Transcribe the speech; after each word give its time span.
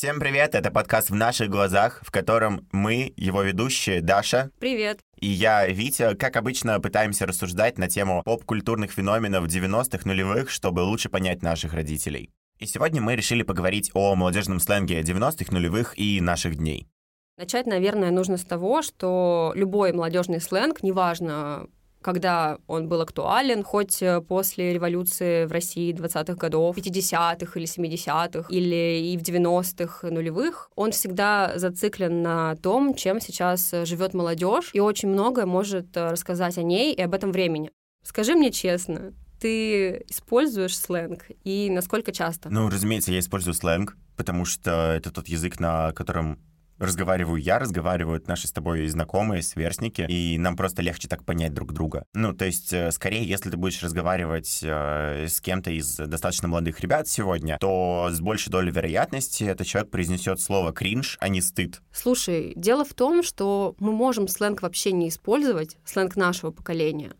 Всем 0.00 0.18
привет, 0.18 0.54
это 0.54 0.70
подкаст 0.70 1.10
«В 1.10 1.14
наших 1.14 1.50
глазах», 1.50 2.00
в 2.02 2.10
котором 2.10 2.66
мы, 2.72 3.12
его 3.18 3.42
ведущие, 3.42 4.00
Даша 4.00 4.50
Привет. 4.58 5.00
и 5.16 5.26
я, 5.26 5.66
Витя, 5.66 6.14
как 6.14 6.36
обычно, 6.36 6.80
пытаемся 6.80 7.26
рассуждать 7.26 7.76
на 7.76 7.86
тему 7.86 8.22
поп-культурных 8.24 8.92
феноменов 8.92 9.44
90-х 9.44 10.08
нулевых, 10.08 10.48
чтобы 10.48 10.80
лучше 10.80 11.10
понять 11.10 11.42
наших 11.42 11.74
родителей. 11.74 12.30
И 12.58 12.64
сегодня 12.64 13.02
мы 13.02 13.14
решили 13.14 13.42
поговорить 13.42 13.90
о 13.92 14.14
молодежном 14.14 14.58
сленге 14.58 15.02
90-х 15.02 15.52
нулевых 15.52 15.98
и 15.98 16.22
наших 16.22 16.56
дней. 16.56 16.88
Начать, 17.36 17.66
наверное, 17.66 18.10
нужно 18.10 18.38
с 18.38 18.44
того, 18.44 18.80
что 18.80 19.52
любой 19.54 19.92
молодежный 19.92 20.40
сленг, 20.40 20.82
неважно, 20.82 21.66
когда 22.02 22.58
он 22.66 22.88
был 22.88 23.00
актуален, 23.00 23.62
хоть 23.62 24.02
э, 24.02 24.20
после 24.20 24.72
революции 24.72 25.44
в 25.44 25.52
России 25.52 25.92
20-х 25.92 26.34
годов, 26.34 26.76
50-х 26.76 27.58
или 27.58 27.66
70-х, 27.66 28.46
или 28.50 29.12
и 29.12 29.16
в 29.16 29.22
90-х 29.22 30.10
нулевых, 30.10 30.70
он 30.76 30.92
всегда 30.92 31.52
зациклен 31.56 32.22
на 32.22 32.56
том, 32.56 32.94
чем 32.94 33.20
сейчас 33.20 33.70
живет 33.84 34.14
молодежь, 34.14 34.70
и 34.72 34.80
очень 34.80 35.10
многое 35.10 35.46
может 35.46 35.96
э, 35.96 36.10
рассказать 36.10 36.58
о 36.58 36.62
ней 36.62 36.94
и 36.94 37.02
об 37.02 37.14
этом 37.14 37.32
времени. 37.32 37.70
Скажи 38.02 38.34
мне 38.34 38.50
честно, 38.50 39.12
ты 39.40 40.04
используешь 40.08 40.76
сленг 40.76 41.26
и 41.44 41.68
насколько 41.70 42.12
часто? 42.12 42.50
Ну, 42.50 42.68
разумеется, 42.68 43.12
я 43.12 43.18
использую 43.18 43.54
сленг, 43.54 43.96
потому 44.16 44.44
что 44.44 44.92
это 44.92 45.10
тот 45.10 45.28
язык, 45.28 45.60
на 45.60 45.92
котором 45.92 46.38
разговариваю 46.80 47.40
я, 47.40 47.58
разговаривают 47.58 48.26
наши 48.26 48.48
с 48.48 48.52
тобой 48.52 48.88
знакомые, 48.88 49.42
сверстники, 49.42 50.06
и 50.08 50.38
нам 50.38 50.56
просто 50.56 50.82
легче 50.82 51.08
так 51.08 51.24
понять 51.24 51.54
друг 51.54 51.72
друга. 51.72 52.04
Ну, 52.14 52.32
то 52.32 52.46
есть, 52.46 52.72
э, 52.72 52.90
скорее, 52.90 53.24
если 53.24 53.50
ты 53.50 53.56
будешь 53.56 53.82
разговаривать 53.82 54.60
э, 54.62 55.26
с 55.28 55.40
кем-то 55.40 55.70
из 55.70 55.96
достаточно 55.96 56.48
молодых 56.48 56.80
ребят 56.80 57.06
сегодня, 57.06 57.58
то 57.60 58.08
с 58.10 58.20
большей 58.20 58.50
долей 58.50 58.72
вероятности 58.72 59.44
этот 59.44 59.66
человек 59.66 59.90
произнесет 59.90 60.40
слово 60.40 60.72
«кринж», 60.72 61.16
а 61.20 61.28
не 61.28 61.40
«стыд». 61.40 61.82
Слушай, 61.92 62.52
дело 62.56 62.84
в 62.84 62.94
том, 62.94 63.22
что 63.22 63.74
мы 63.78 63.92
можем 63.92 64.28
сленг 64.28 64.62
вообще 64.62 64.92
не 64.92 65.08
использовать, 65.08 65.76
сленг 65.84 66.16
нашего 66.16 66.50
поколения, 66.50 67.12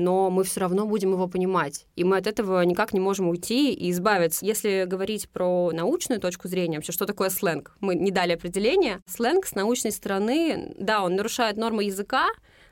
но 0.00 0.30
мы 0.30 0.44
все 0.44 0.60
равно 0.60 0.86
будем 0.86 1.12
его 1.12 1.28
понимать. 1.28 1.86
И 1.94 2.04
мы 2.04 2.16
от 2.16 2.26
этого 2.26 2.62
никак 2.62 2.92
не 2.92 3.00
можем 3.00 3.28
уйти 3.28 3.72
и 3.72 3.90
избавиться. 3.90 4.44
Если 4.44 4.84
говорить 4.86 5.28
про 5.28 5.70
научную 5.72 6.20
точку 6.20 6.48
зрения, 6.48 6.78
вообще, 6.78 6.92
что 6.92 7.06
такое 7.06 7.30
сленг? 7.30 7.76
Мы 7.80 7.94
не 7.94 8.10
дали 8.10 8.32
определение. 8.32 9.00
Сленг 9.06 9.46
с 9.46 9.54
научной 9.54 9.92
стороны, 9.92 10.74
да, 10.78 11.02
он 11.02 11.16
нарушает 11.16 11.56
нормы 11.56 11.84
языка, 11.84 12.28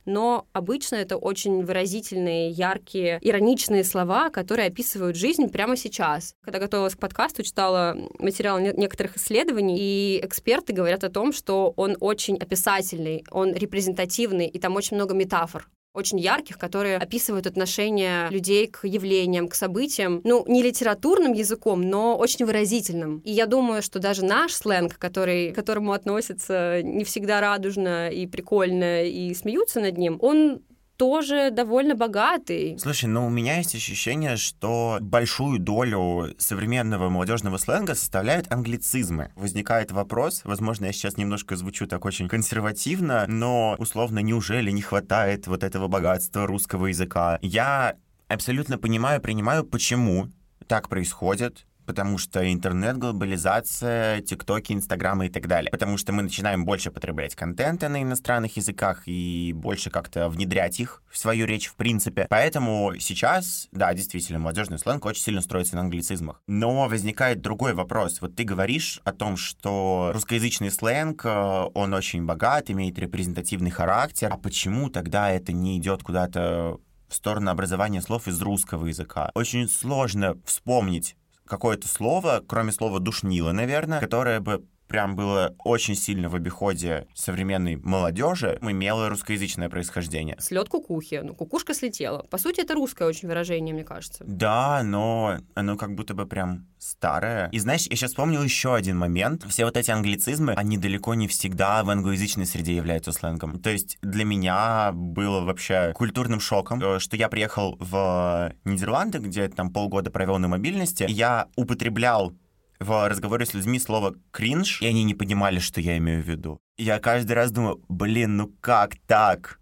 но 0.06 0.46
обычно 0.54 0.96
это 0.96 1.18
очень 1.18 1.64
выразительные, 1.64 2.48
яркие, 2.48 3.18
ироничные 3.20 3.84
слова, 3.84 4.30
которые 4.30 4.68
описывают 4.68 5.16
жизнь 5.16 5.48
прямо 5.48 5.76
сейчас. 5.76 6.34
Когда 6.42 6.58
готовилась 6.58 6.94
к 6.94 6.98
подкасту, 6.98 7.42
читала 7.42 7.94
материал 8.18 8.58
некоторых 8.58 9.18
исследований, 9.18 9.76
и 9.78 10.20
эксперты 10.24 10.72
говорят 10.72 11.04
о 11.04 11.10
том, 11.10 11.32
что 11.32 11.74
он 11.76 11.96
очень 12.00 12.38
описательный, 12.38 13.24
он 13.30 13.52
репрезентативный, 13.52 14.46
и 14.46 14.58
там 14.58 14.76
очень 14.76 14.96
много 14.96 15.14
метафор 15.14 15.68
очень 15.98 16.18
ярких, 16.18 16.58
которые 16.58 16.96
описывают 16.96 17.46
отношение 17.46 18.30
людей 18.30 18.66
к 18.68 18.86
явлениям, 18.86 19.48
к 19.48 19.54
событиям, 19.54 20.20
ну, 20.24 20.44
не 20.46 20.62
литературным 20.62 21.32
языком, 21.32 21.82
но 21.82 22.16
очень 22.16 22.46
выразительным. 22.46 23.18
И 23.24 23.32
я 23.32 23.46
думаю, 23.46 23.82
что 23.82 23.98
даже 23.98 24.24
наш 24.24 24.52
сленг, 24.52 24.96
который, 24.98 25.52
к 25.52 25.54
которому 25.54 25.92
относятся 25.92 26.80
не 26.82 27.04
всегда 27.04 27.40
радужно 27.40 28.08
и 28.10 28.26
прикольно 28.26 29.04
и 29.04 29.34
смеются 29.34 29.80
над 29.80 29.98
ним, 29.98 30.18
он 30.20 30.60
тоже 30.98 31.50
довольно 31.50 31.94
богатый. 31.94 32.76
Слушай, 32.78 33.06
ну 33.06 33.26
у 33.26 33.30
меня 33.30 33.58
есть 33.58 33.74
ощущение, 33.74 34.36
что 34.36 34.98
большую 35.00 35.60
долю 35.60 36.34
современного 36.38 37.08
молодежного 37.08 37.56
сленга 37.56 37.94
составляют 37.94 38.52
англицизмы. 38.52 39.30
Возникает 39.36 39.92
вопрос, 39.92 40.42
возможно, 40.44 40.86
я 40.86 40.92
сейчас 40.92 41.16
немножко 41.16 41.56
звучу 41.56 41.86
так 41.86 42.04
очень 42.04 42.28
консервативно, 42.28 43.24
но 43.28 43.76
условно, 43.78 44.18
неужели 44.18 44.70
не 44.72 44.82
хватает 44.82 45.46
вот 45.46 45.62
этого 45.62 45.86
богатства 45.86 46.46
русского 46.46 46.86
языка? 46.86 47.38
Я 47.42 47.94
абсолютно 48.26 48.76
понимаю, 48.76 49.20
принимаю, 49.20 49.64
почему 49.64 50.28
так 50.66 50.88
происходит 50.88 51.64
потому 51.88 52.18
что 52.18 52.52
интернет, 52.52 52.98
глобализация, 52.98 54.20
тиктоки, 54.20 54.74
инстаграмы 54.74 55.26
и 55.26 55.28
так 55.30 55.48
далее. 55.48 55.70
Потому 55.70 55.96
что 55.96 56.12
мы 56.12 56.22
начинаем 56.22 56.66
больше 56.66 56.90
потреблять 56.90 57.34
контента 57.34 57.88
на 57.88 58.02
иностранных 58.02 58.58
языках 58.58 59.04
и 59.06 59.54
больше 59.56 59.88
как-то 59.88 60.28
внедрять 60.28 60.80
их 60.80 61.02
в 61.10 61.16
свою 61.16 61.46
речь 61.46 61.66
в 61.66 61.76
принципе. 61.76 62.26
Поэтому 62.28 62.92
сейчас, 63.00 63.68
да, 63.72 63.94
действительно, 63.94 64.38
молодежный 64.38 64.78
сленг 64.78 65.06
очень 65.06 65.22
сильно 65.22 65.40
строится 65.40 65.76
на 65.76 65.80
англицизмах. 65.80 66.42
Но 66.46 66.88
возникает 66.88 67.40
другой 67.40 67.72
вопрос. 67.72 68.20
Вот 68.20 68.36
ты 68.36 68.44
говоришь 68.44 69.00
о 69.04 69.12
том, 69.12 69.38
что 69.38 70.10
русскоязычный 70.12 70.70
сленг, 70.70 71.24
э, 71.24 71.70
он 71.72 71.94
очень 71.94 72.26
богат, 72.26 72.70
имеет 72.70 72.98
репрезентативный 72.98 73.70
характер. 73.70 74.28
А 74.30 74.36
почему 74.36 74.90
тогда 74.90 75.30
это 75.30 75.54
не 75.54 75.78
идет 75.78 76.02
куда-то 76.02 76.80
в 77.08 77.14
сторону 77.14 77.50
образования 77.50 78.02
слов 78.02 78.28
из 78.28 78.40
русского 78.40 78.86
языка. 78.86 79.30
Очень 79.34 79.68
сложно 79.68 80.36
вспомнить 80.44 81.16
какое-то 81.48 81.88
слово, 81.88 82.42
кроме 82.46 82.72
слова 82.72 83.00
«душнило», 83.00 83.52
наверное, 83.52 84.00
которое 84.00 84.40
бы 84.40 84.64
прям 84.88 85.14
было 85.14 85.54
очень 85.64 85.94
сильно 85.94 86.28
в 86.28 86.34
обиходе 86.34 87.06
современной 87.14 87.76
молодежи, 87.76 88.58
имело 88.62 89.08
русскоязычное 89.08 89.68
происхождение. 89.68 90.36
Слет 90.40 90.68
кукухи. 90.68 91.20
Ну, 91.22 91.34
кукушка 91.34 91.74
слетела. 91.74 92.22
По 92.24 92.38
сути, 92.38 92.60
это 92.60 92.74
русское 92.74 93.06
очень 93.06 93.28
выражение, 93.28 93.74
мне 93.74 93.84
кажется. 93.84 94.24
Да, 94.26 94.82
но 94.82 95.38
оно 95.54 95.76
как 95.76 95.94
будто 95.94 96.14
бы 96.14 96.26
прям 96.26 96.66
старое. 96.78 97.48
И 97.52 97.58
знаешь, 97.58 97.86
я 97.88 97.96
сейчас 97.96 98.10
вспомнил 98.10 98.42
еще 98.42 98.74
один 98.74 98.96
момент. 98.98 99.44
Все 99.48 99.64
вот 99.64 99.76
эти 99.76 99.90
англицизмы, 99.90 100.54
они 100.54 100.78
далеко 100.78 101.14
не 101.14 101.28
всегда 101.28 101.82
в 101.84 101.90
англоязычной 101.90 102.46
среде 102.46 102.76
являются 102.76 103.12
сленгом. 103.12 103.60
То 103.60 103.70
есть 103.70 103.98
для 104.02 104.24
меня 104.24 104.90
было 104.92 105.44
вообще 105.44 105.92
культурным 105.94 106.40
шоком, 106.40 106.82
э, 106.82 106.98
что 106.98 107.16
я 107.16 107.28
приехал 107.28 107.76
в 107.78 108.52
Нидерланды, 108.64 109.18
где 109.18 109.48
там 109.48 109.72
полгода 109.72 110.10
провел 110.10 110.38
на 110.38 110.48
мобильности, 110.48 111.04
и 111.04 111.12
я 111.12 111.48
употреблял 111.56 112.32
в 112.80 113.08
разговоре 113.08 113.46
с 113.46 113.54
людьми 113.54 113.78
слово 113.78 114.14
«кринж», 114.30 114.82
и 114.82 114.86
они 114.86 115.04
не 115.04 115.14
понимали, 115.14 115.58
что 115.58 115.80
я 115.80 115.96
имею 115.98 116.22
в 116.22 116.28
виду. 116.28 116.58
Я 116.76 116.98
каждый 117.00 117.32
раз 117.32 117.50
думаю, 117.50 117.82
блин, 117.88 118.36
ну 118.36 118.52
как 118.60 118.96
так? 119.06 119.60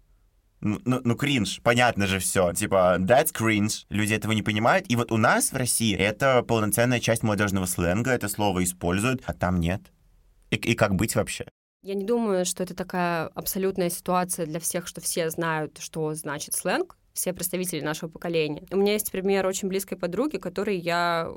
Ну, 0.59 0.79
ну, 0.85 1.01
ну, 1.03 1.15
кринж, 1.15 1.61
понятно 1.61 2.07
же 2.07 2.19
все. 2.19 2.51
Типа, 2.53 2.97
that's 2.99 3.31
cringe. 3.31 3.85
Люди 3.89 4.15
этого 4.15 4.31
не 4.31 4.41
понимают. 4.41 4.85
И 4.89 4.95
вот 4.95 5.11
у 5.11 5.17
нас 5.17 5.51
в 5.51 5.55
России 5.55 5.95
это 5.95 6.41
полноценная 6.41 6.99
часть 6.99 7.21
молодежного 7.21 7.67
сленга, 7.67 8.11
это 8.11 8.27
слово 8.27 8.63
используют, 8.63 9.21
а 9.25 9.33
там 9.33 9.59
нет. 9.59 9.81
И, 10.49 10.55
и 10.55 10.73
как 10.73 10.95
быть 10.95 11.15
вообще? 11.15 11.45
Я 11.83 11.93
не 11.93 12.05
думаю, 12.05 12.43
что 12.45 12.63
это 12.63 12.73
такая 12.73 13.27
абсолютная 13.27 13.89
ситуация 13.89 14.45
для 14.45 14.59
всех, 14.59 14.87
что 14.87 14.99
все 14.99 15.29
знают, 15.29 15.77
что 15.79 16.13
значит 16.15 16.55
сленг, 16.55 16.97
все 17.13 17.33
представители 17.33 17.81
нашего 17.81 18.09
поколения. 18.09 18.63
У 18.71 18.77
меня 18.77 18.93
есть 18.93 19.11
пример 19.11 19.45
очень 19.45 19.67
близкой 19.67 19.97
подруги, 19.97 20.37
которой 20.37 20.77
я 20.77 21.31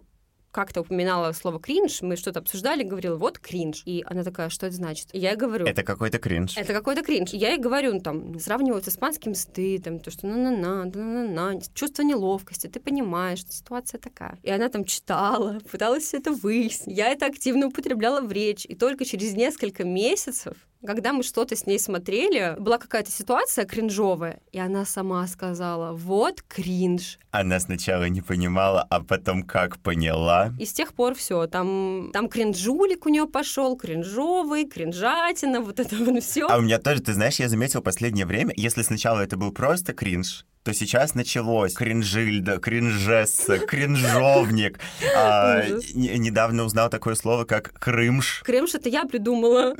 как-то 0.50 0.80
упоминала 0.80 1.32
слово 1.32 1.60
кринж, 1.60 2.02
мы 2.02 2.16
что-то 2.16 2.40
обсуждали, 2.40 2.82
говорила, 2.82 3.16
вот 3.16 3.38
кринж. 3.38 3.82
И 3.84 4.02
она 4.06 4.24
такая, 4.24 4.48
что 4.48 4.66
это 4.66 4.76
значит? 4.76 5.08
И 5.12 5.18
я 5.18 5.36
говорю... 5.36 5.66
Это 5.66 5.82
какой-то 5.82 6.18
кринж. 6.18 6.56
Это 6.56 6.72
какой-то 6.72 7.02
кринж. 7.02 7.32
И 7.32 7.36
я 7.36 7.50
ей 7.50 7.58
говорю, 7.58 7.94
ну, 7.94 8.00
там, 8.00 8.38
сравнивают 8.38 8.84
с 8.84 8.88
испанским 8.88 9.34
стыдом, 9.34 10.00
то, 10.00 10.10
что 10.10 10.26
на-на-на, 10.26 10.84
на-на-на, 10.84 11.60
чувство 11.74 12.02
неловкости, 12.02 12.66
ты 12.66 12.80
понимаешь, 12.80 13.40
что 13.40 13.52
ситуация 13.52 14.00
такая. 14.00 14.38
И 14.42 14.50
она 14.50 14.68
там 14.68 14.84
читала, 14.84 15.58
пыталась 15.70 16.04
все 16.04 16.18
это 16.18 16.32
выяснить. 16.32 16.96
Я 16.96 17.08
это 17.08 17.26
активно 17.26 17.68
употребляла 17.68 18.20
в 18.20 18.32
речь. 18.32 18.64
И 18.66 18.74
только 18.74 19.04
через 19.04 19.34
несколько 19.34 19.84
месяцев 19.84 20.56
когда 20.86 21.12
мы 21.12 21.22
что-то 21.22 21.56
с 21.56 21.66
ней 21.66 21.78
смотрели, 21.78 22.56
была 22.58 22.78
какая-то 22.78 23.10
ситуация 23.10 23.64
кринжовая, 23.64 24.40
и 24.52 24.58
она 24.58 24.84
сама 24.84 25.26
сказала, 25.26 25.92
вот 25.92 26.42
кринж. 26.42 27.18
Она 27.30 27.60
сначала 27.60 28.08
не 28.08 28.22
понимала, 28.22 28.86
а 28.88 29.02
потом 29.02 29.42
как 29.42 29.78
поняла. 29.78 30.52
И 30.58 30.64
с 30.64 30.72
тех 30.72 30.94
пор 30.94 31.14
все, 31.14 31.46
там, 31.46 32.10
там 32.12 32.28
кринжулик 32.28 33.06
у 33.06 33.08
нее 33.10 33.26
пошел, 33.26 33.76
кринжовый, 33.76 34.64
кринжатина, 34.66 35.60
вот 35.60 35.80
это 35.80 35.96
вот 35.96 36.22
все. 36.22 36.46
А 36.48 36.58
у 36.58 36.62
меня 36.62 36.78
тоже, 36.78 37.02
ты 37.02 37.12
знаешь, 37.12 37.36
я 37.36 37.48
заметил 37.48 37.82
последнее 37.82 38.26
время, 38.26 38.54
если 38.56 38.82
сначала 38.82 39.20
это 39.20 39.36
был 39.36 39.52
просто 39.52 39.92
кринж, 39.92 40.46
то 40.62 40.74
сейчас 40.74 41.14
началось 41.14 41.74
кринжильда, 41.74 42.58
кринжесса, 42.58 43.58
кринжовник. 43.66 44.78
А, 45.16 45.62
недавно 45.94 46.64
узнал 46.64 46.90
такое 46.90 47.14
слово, 47.14 47.44
как 47.44 47.72
крымш. 47.78 48.42
Крымш— 48.44 48.74
это 48.76 48.88
я 48.88 49.04
придумала. 49.04 49.74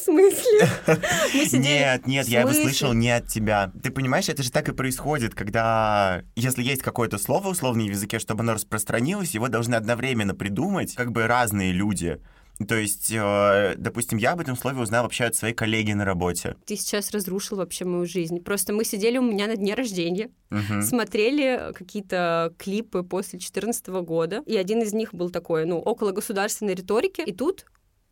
В 0.00 0.04
смысле? 0.04 0.68
Нет, 1.60 2.06
нет, 2.06 2.28
я 2.28 2.40
его 2.40 2.52
слышал 2.52 2.92
не 2.92 3.10
от 3.10 3.28
тебя. 3.28 3.70
Ты 3.82 3.90
понимаешь, 3.90 4.28
это 4.28 4.42
же 4.42 4.50
так 4.50 4.68
и 4.68 4.72
происходит, 4.72 5.34
когда, 5.34 6.22
если 6.36 6.62
есть 6.62 6.82
какое-то 6.82 7.18
слово 7.18 7.48
условно 7.48 7.82
в 7.82 7.86
языке, 7.86 8.18
чтобы 8.18 8.40
оно 8.40 8.54
распространилось, 8.54 9.34
его 9.34 9.48
должны 9.48 9.74
одновременно 9.74 10.34
придумать 10.34 10.94
как 10.94 11.12
бы 11.12 11.26
разные 11.26 11.72
люди. 11.72 12.18
То 12.66 12.76
есть, 12.76 13.10
э, 13.10 13.74
допустим, 13.78 14.18
я 14.18 14.32
об 14.32 14.40
этом 14.40 14.56
слове 14.56 14.80
узнал 14.80 15.04
вообще 15.04 15.24
от 15.24 15.34
своей 15.34 15.54
коллеги 15.54 15.92
на 15.92 16.04
работе. 16.04 16.56
Ты 16.66 16.76
сейчас 16.76 17.10
разрушил 17.10 17.56
вообще 17.56 17.84
мою 17.84 18.06
жизнь. 18.06 18.40
Просто 18.40 18.72
мы 18.72 18.84
сидели 18.84 19.16
у 19.16 19.22
меня 19.22 19.46
на 19.46 19.56
дне 19.56 19.74
рождения, 19.74 20.30
угу. 20.50 20.82
смотрели 20.82 21.72
какие-то 21.74 22.54
клипы 22.58 23.02
после 23.02 23.38
2014 23.38 23.86
года, 24.04 24.42
и 24.46 24.56
один 24.56 24.82
из 24.82 24.92
них 24.92 25.14
был 25.14 25.30
такой, 25.30 25.64
ну, 25.64 25.78
около 25.78 26.12
государственной 26.12 26.74
риторики, 26.74 27.22
и 27.22 27.32
тут 27.32 27.64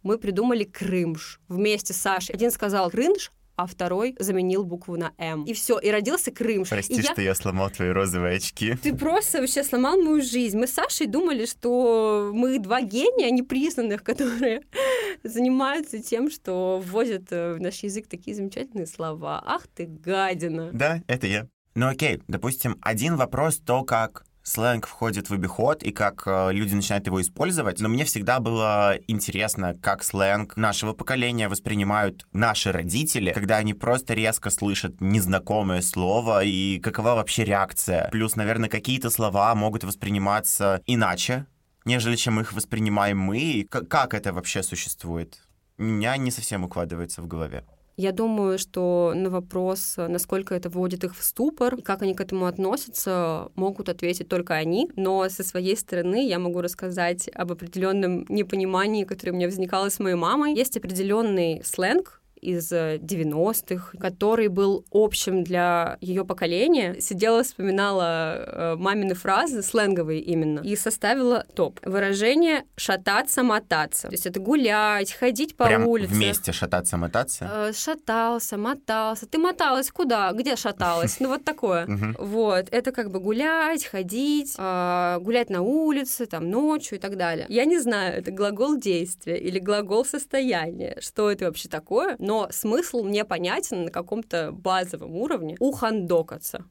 мы 0.03 0.19
придумали 0.19 0.65
крымш 0.65 1.41
вместе 1.49 1.93
с 1.93 1.99
Сашей. 1.99 2.35
Один 2.35 2.51
сказал 2.51 2.91
крынж, 2.91 3.31
а 3.59 3.67
второй 3.67 4.15
заменил 4.21 4.65
букву 4.65 4.97
на 4.97 5.13
М. 5.19 5.43
И 5.43 5.53
все, 5.53 5.81
и 5.81 5.91
родился 5.91 6.31
Крымш. 6.31 6.69
Прости, 6.69 6.95
и 6.95 7.03
что 7.03 7.21
я... 7.21 7.35
сломал 7.35 7.71
твои 7.71 7.89
розовые 7.89 8.37
очки. 8.37 8.77
Ты 8.77 8.95
просто 8.95 9.41
вообще 9.41 9.65
сломал 9.65 10.01
мою 10.01 10.23
жизнь. 10.23 10.57
Мы 10.57 10.69
с 10.69 10.75
Сашей 10.75 11.09
думали, 11.09 11.45
что 11.45 12.31
мы 12.33 12.61
два 12.61 12.83
гения 12.83 13.31
непризнанных, 13.33 14.05
которые 14.05 14.63
занимаются 15.25 16.01
тем, 16.01 16.31
что 16.31 16.81
вводят 16.85 17.33
э, 17.33 17.55
в 17.55 17.61
наш 17.61 17.83
язык 17.83 18.07
такие 18.07 18.37
замечательные 18.37 18.87
слова. 18.87 19.43
Ах 19.45 19.67
ты 19.67 19.87
гадина. 19.87 20.71
Да, 20.73 21.03
это 21.09 21.27
я. 21.27 21.49
Ну 21.75 21.89
окей, 21.89 22.23
допустим, 22.29 22.77
один 22.81 23.17
вопрос 23.17 23.57
то, 23.57 23.83
как 23.83 24.25
сленг 24.49 24.87
входит 24.87 25.31
в 25.31 25.35
обиход 25.35 25.83
и 25.83 25.93
как 25.93 26.23
э, 26.27 26.53
люди 26.53 26.75
начинают 26.75 27.07
его 27.07 27.21
использовать. 27.21 27.81
Но 27.81 27.89
мне 27.89 28.05
всегда 28.05 28.41
было 28.41 28.99
интересно, 29.07 29.75
как 29.81 30.03
сленг 30.03 30.57
нашего 30.57 30.93
поколения 30.93 31.49
воспринимают 31.49 32.27
наши 32.33 32.73
родители, 32.73 33.33
когда 33.33 33.57
они 33.57 33.75
просто 33.75 34.15
резко 34.15 34.51
слышат 34.51 35.01
незнакомое 35.01 35.83
слово 35.83 36.45
и 36.45 36.79
какова 36.81 37.15
вообще 37.15 37.45
реакция. 37.45 38.09
Плюс, 38.11 38.37
наверное, 38.37 38.69
какие-то 38.69 39.11
слова 39.11 39.55
могут 39.55 39.85
восприниматься 39.85 40.83
иначе, 40.87 41.47
нежели 41.85 42.17
чем 42.17 42.41
их 42.41 42.53
воспринимаем 42.53 43.19
мы. 43.19 43.67
Как 43.71 44.15
это 44.15 44.33
вообще 44.33 44.63
существует? 44.63 45.39
У 45.79 45.85
меня 45.85 46.17
не 46.17 46.31
совсем 46.31 46.65
укладывается 46.65 47.23
в 47.23 47.29
голове. 47.29 47.65
Я 47.99 48.13
думаю, 48.13 48.61
что 48.61 49.13
на 49.17 49.29
вопрос, 49.29 49.97
насколько 49.97 50.55
это 50.55 50.71
вводит 50.71 51.03
их 51.03 51.19
в 51.19 51.25
ступор, 51.25 51.75
и 51.75 51.83
как 51.83 52.01
они 52.01 52.15
к 52.15 52.21
этому 52.21 52.47
относятся, 52.47 53.49
могут 53.57 53.89
ответить 53.89 54.29
только 54.29 54.55
они. 54.55 54.89
Но 54.95 55.29
со 55.29 55.43
своей 55.43 55.77
стороны 55.77 56.25
я 56.25 56.39
могу 56.39 56.61
рассказать 56.61 57.29
об 57.35 57.51
определенном 57.51 58.25
непонимании, 58.29 59.03
которое 59.03 59.33
у 59.33 59.35
меня 59.35 59.49
возникало 59.49 59.89
с 59.89 59.99
моей 59.99 60.15
мамой. 60.15 60.55
Есть 60.55 60.77
определенный 60.77 61.61
сленг, 61.65 62.18
из 62.41 62.73
90-х, 62.73 63.91
э, 63.95 63.99
который 63.99 64.49
был 64.49 64.85
общим 64.91 65.45
для 65.45 65.99
ее 66.01 66.25
поколения. 66.25 67.01
Сидела, 67.01 67.43
вспоминала 67.43 68.35
э, 68.37 68.77
мамины 68.77 69.15
фразы, 69.15 69.63
сленговые 69.63 70.21
именно, 70.21 70.61
и 70.61 70.77
составила 70.77 71.45
топ. 71.55 71.81
Выражение 71.85 72.65
«шататься, 72.77 73.43
мотаться». 73.43 74.09
То 74.09 74.15
есть 74.15 74.27
это 74.27 74.41
гулять, 74.41 75.13
ходить 75.13 75.57
по 75.57 75.67
Прям 75.67 75.87
улице. 75.87 76.13
вместе 76.15 76.53
шататься, 76.53 76.97
мотаться? 76.97 77.51
Э, 77.53 77.73
шатался, 77.73 78.57
мотался. 78.57 79.27
Ты 79.27 79.39
моталась 79.39 79.91
куда? 79.91 80.33
Где 80.33 80.57
шаталась? 80.57 81.19
Ну 81.29 81.31
вот 81.31 81.45
такое. 81.45 81.87
Вот. 82.19 82.69
Это 82.71 82.93
как 82.93 83.11
бы 83.11 83.19
гулять, 83.21 83.85
ходить, 83.85 84.57
гулять 84.57 85.51
на 85.51 85.63
улице, 85.63 86.27
там, 86.27 86.49
ночью 86.49 86.97
и 86.97 87.01
так 87.01 87.17
далее. 87.17 87.47
Я 87.49 87.65
не 87.65 87.79
знаю, 87.79 88.19
это 88.19 88.31
глагол 88.31 88.77
действия 88.77 89.37
или 89.37 89.59
глагол 89.59 90.05
состояния. 90.05 90.97
Что 91.01 91.31
это 91.31 91.47
вообще 91.47 91.69
такое? 91.69 92.17
Но 92.29 92.49
смысл 92.51 93.05
мне 93.05 93.25
понятен 93.25 93.85
на 93.87 93.91
каком-то 93.91 94.53
базовом 94.53 95.17
уровне 95.17 95.57
ухандокаться. 95.61 96.67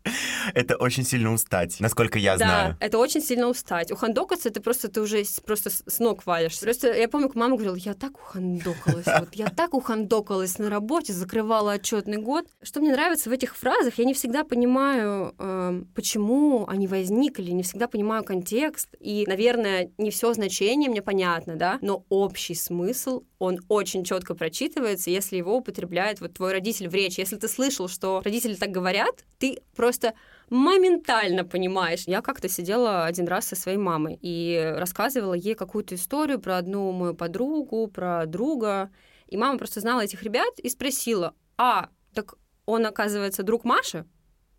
Это 0.54 0.76
очень 0.76 1.04
сильно 1.04 1.34
устать, 1.34 1.78
насколько 1.80 2.20
я 2.20 2.38
да, 2.38 2.46
знаю. 2.46 2.78
это 2.80 3.00
очень 3.00 3.22
сильно 3.22 3.48
устать. 3.48 3.92
Ухандокаться 3.92 4.50
это 4.50 4.62
просто 4.62 4.88
ты 4.88 5.02
уже 5.02 5.24
просто 5.48 5.72
с 5.72 5.98
ног 5.98 6.28
валишься. 6.28 6.64
Просто 6.64 6.94
я 6.94 7.10
помню, 7.10 7.30
как 7.30 7.36
мама 7.36 7.56
говорила, 7.56 7.76
я 7.76 7.96
так 7.96 8.20
ухандокалась, 8.20 9.08
вот 9.08 9.34
я 9.34 9.48
так 9.50 9.74
ухандокалась 9.74 10.60
на 10.60 10.70
работе, 10.70 11.12
закрывала 11.12 11.72
отчетный 11.72 12.18
год. 12.18 12.46
Что 12.62 12.80
мне 12.80 12.92
нравится 12.92 13.32
в 13.32 13.34
этих 13.34 13.56
фразах, 13.56 13.98
я 13.98 14.06
не 14.06 14.14
всегда 14.14 14.44
понимаю, 14.44 15.34
э, 15.40 15.82
почему 15.96 16.68
они 16.68 16.86
возникли, 16.86 17.50
не 17.50 17.64
всегда 17.64 17.88
понимаю 17.88 18.24
контекст, 18.24 18.90
и, 19.00 19.26
наверное, 19.28 19.90
не 19.98 20.12
все 20.12 20.34
значение 20.34 20.88
мне 20.88 21.02
понятно, 21.02 21.56
да, 21.56 21.80
но 21.82 22.06
общий 22.10 22.54
смысл, 22.54 23.24
он 23.40 23.60
очень 23.70 24.04
четко 24.04 24.36
прочитывается, 24.36 25.10
если 25.10 25.38
его 25.38 25.47
употребляет 25.56 26.22
вот 26.22 26.34
твой 26.34 26.52
родитель 26.52 26.90
в 26.90 26.94
речи. 26.94 27.20
Если 27.20 27.36
ты 27.36 27.48
слышал, 27.48 27.88
что 27.88 28.22
родители 28.24 28.56
так 28.56 28.72
говорят, 28.72 29.24
ты 29.38 29.60
просто 29.76 30.14
моментально 30.50 31.44
понимаешь. 31.44 32.04
Я 32.06 32.22
как-то 32.22 32.50
сидела 32.50 33.06
один 33.06 33.28
раз 33.28 33.48
со 33.48 33.56
своей 33.56 33.78
мамой 33.78 34.18
и 34.22 34.74
рассказывала 34.78 35.34
ей 35.34 35.56
какую-то 35.56 35.96
историю 35.96 36.40
про 36.40 36.58
одну 36.58 36.92
мою 36.92 37.14
подругу, 37.14 37.88
про 37.88 38.26
друга. 38.26 38.92
И 39.28 39.38
мама 39.38 39.58
просто 39.58 39.80
знала 39.80 40.02
этих 40.02 40.24
ребят 40.24 40.60
и 40.60 40.70
спросила, 40.70 41.34
а, 41.58 41.90
так 42.14 42.36
он, 42.66 42.86
оказывается, 42.86 43.44
друг 43.44 43.64
Маши? 43.64 44.06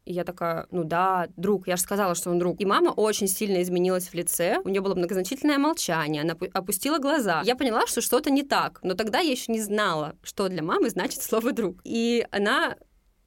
И 0.09 0.13
я 0.15 0.25
такая, 0.25 0.67
ну 0.71 0.85
да, 0.85 1.29
друг, 1.37 1.69
я 1.69 1.77
же 1.77 1.83
сказала, 1.83 2.15
что 2.15 2.31
он 2.31 2.39
друг. 2.39 2.59
И 2.63 2.65
мама 2.65 2.89
очень 2.91 3.29
сильно 3.29 3.61
изменилась 3.63 4.09
в 4.09 4.15
лице, 4.15 4.59
у 4.65 4.71
нее 4.71 4.81
было 4.81 4.95
многозначительное 4.95 5.59
молчание, 5.59 6.23
она 6.23 6.35
опустила 6.55 6.99
глаза. 6.99 7.43
Я 7.45 7.57
поняла, 7.57 7.87
что 7.87 8.01
что-то 8.01 8.31
не 8.31 8.43
так, 8.43 8.79
но 8.83 8.95
тогда 8.95 9.19
я 9.19 9.31
еще 9.31 9.53
не 9.53 9.61
знала, 9.61 10.17
что 10.23 10.49
для 10.49 10.63
мамы 10.63 10.89
значит 10.89 11.23
слово 11.23 11.53
друг. 11.53 11.77
И 11.85 12.27
она 12.31 12.77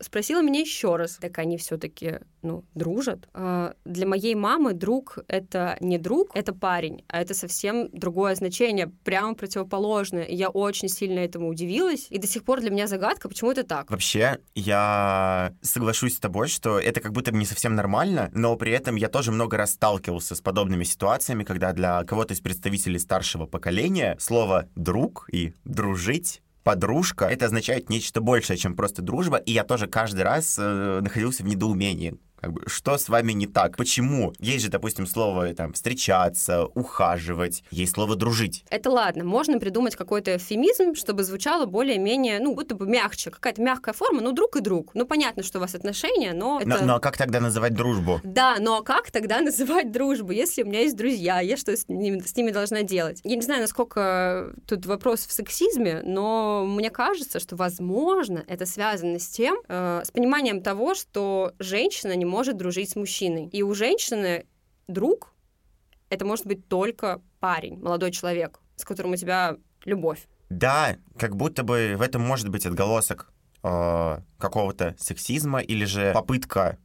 спросила 0.01 0.41
меня 0.41 0.59
еще 0.59 0.95
раз, 0.95 1.17
так 1.21 1.37
они 1.39 1.57
все-таки, 1.57 2.19
ну, 2.41 2.63
дружат. 2.73 3.27
А, 3.33 3.73
для 3.85 4.07
моей 4.07 4.35
мамы 4.35 4.73
друг— 4.73 5.19
это 5.27 5.77
не 5.79 5.97
друг, 5.97 6.31
это 6.35 6.53
парень, 6.53 7.03
а 7.07 7.21
это 7.21 7.33
совсем 7.33 7.89
другое 7.91 8.35
значение, 8.35 8.91
прямо 9.03 9.35
противоположное. 9.35 10.23
И 10.23 10.35
я 10.35 10.49
очень 10.49 10.89
сильно 10.89 11.19
этому 11.19 11.49
удивилась, 11.49 12.07
и 12.09 12.17
до 12.17 12.27
сих 12.27 12.43
пор 12.43 12.61
для 12.61 12.69
меня 12.69 12.87
загадка, 12.87 13.29
почему 13.29 13.51
это 13.51 13.63
так. 13.63 13.89
Вообще, 13.89 14.39
я 14.55 15.53
соглашусь 15.61 16.15
с 16.15 16.19
тобой, 16.19 16.47
что 16.47 16.79
это 16.79 16.99
как 17.01 17.11
будто 17.11 17.31
не 17.31 17.45
совсем 17.45 17.75
нормально, 17.75 18.29
но 18.33 18.55
при 18.55 18.71
этом 18.71 18.95
я 18.95 19.09
тоже 19.09 19.31
много 19.31 19.57
раз 19.57 19.71
сталкивался 19.71 20.35
с 20.35 20.41
подобными 20.41 20.83
ситуациями, 20.83 21.43
когда 21.43 21.73
для 21.73 22.03
кого-то 22.03 22.33
из 22.33 22.41
представителей 22.41 22.99
старшего 22.99 23.45
поколения 23.45 24.15
слово 24.19 24.67
«друг» 24.75 25.27
и 25.31 25.53
«дружить» 25.63 26.41
подружка, 26.63 27.25
это 27.25 27.45
означает 27.45 27.89
нечто 27.89 28.21
большее, 28.21 28.57
чем 28.57 28.75
просто 28.75 29.01
дружба, 29.01 29.37
и 29.37 29.51
я 29.51 29.63
тоже 29.63 29.87
каждый 29.87 30.21
раз 30.21 30.57
э, 30.59 30.99
находился 31.01 31.43
в 31.43 31.47
недоумении. 31.47 32.17
Как 32.41 32.53
бы, 32.53 32.63
что 32.65 32.97
с 32.97 33.07
вами 33.07 33.33
не 33.33 33.45
так? 33.45 33.77
Почему? 33.77 34.33
Есть 34.39 34.65
же, 34.65 34.71
допустим, 34.71 35.05
слово 35.05 35.53
там 35.53 35.73
встречаться, 35.73 36.65
ухаживать, 36.65 37.63
есть 37.69 37.93
слово 37.93 38.15
дружить. 38.15 38.65
Это 38.71 38.89
ладно, 38.89 39.23
можно 39.23 39.59
придумать 39.59 39.95
какой-то 39.95 40.35
эвфемизм, 40.35 40.95
чтобы 40.95 41.23
звучало 41.23 41.67
более-менее, 41.67 42.39
ну, 42.39 42.55
будто 42.55 42.73
бы 42.73 42.87
мягче, 42.87 43.29
какая-то 43.29 43.61
мягкая 43.61 43.93
форма, 43.93 44.21
ну, 44.21 44.31
друг 44.31 44.55
и 44.55 44.61
друг. 44.61 44.91
Ну, 44.95 45.05
понятно, 45.05 45.43
что 45.43 45.59
у 45.59 45.61
вас 45.61 45.75
отношения, 45.75 46.33
но 46.33 46.59
это... 46.59 46.67
Но, 46.67 46.81
но 46.81 46.99
как 46.99 47.15
тогда 47.15 47.39
называть 47.39 47.75
дружбу? 47.75 48.19
Да, 48.23 48.57
но 48.59 48.81
как 48.81 49.11
тогда 49.11 49.41
называть 49.41 49.91
дружбу? 49.91 50.31
Если 50.31 50.63
у 50.63 50.65
меня 50.65 50.79
есть 50.81 50.97
друзья, 50.97 51.41
я 51.41 51.57
что 51.57 51.77
с 51.77 51.87
ними, 51.87 52.19
с 52.25 52.35
ними 52.35 52.49
должна 52.49 52.81
делать? 52.81 53.19
Я 53.23 53.35
не 53.35 53.43
знаю, 53.43 53.61
насколько 53.61 54.51
тут 54.65 54.87
вопрос 54.87 55.27
в 55.27 55.31
сексизме, 55.31 56.01
но 56.03 56.65
мне 56.65 56.89
кажется, 56.89 57.39
что, 57.39 57.55
возможно, 57.55 58.43
это 58.47 58.65
связано 58.65 59.19
с 59.19 59.27
тем, 59.27 59.57
э, 59.67 60.01
с 60.03 60.09
пониманием 60.09 60.61
того, 60.63 60.95
что 60.95 61.53
женщина 61.59 62.15
не 62.15 62.30
может 62.31 62.57
дружить 62.57 62.89
с 62.89 62.95
мужчиной. 62.95 63.47
И 63.47 63.61
у 63.61 63.73
женщины 63.73 64.45
друг— 64.87 65.33
это 66.09 66.25
может 66.25 66.47
быть 66.47 66.67
только 66.67 67.21
парень, 67.39 67.77
молодой 67.77 68.11
человек, 68.11 68.59
с 68.77 68.85
которым 68.85 69.11
у 69.11 69.15
тебя 69.17 69.57
любовь. 69.83 70.27
Да, 70.49 70.97
как 71.17 71.35
будто 71.35 71.63
бы 71.63 71.95
в 71.97 72.01
этом 72.01 72.21
может 72.21 72.49
быть 72.49 72.65
отголосок 72.65 73.31
э, 73.63 74.19
какого-то 74.37 74.95
сексизма 74.97 75.59
или 75.59 75.85
же 75.85 76.11
попытка 76.13 76.77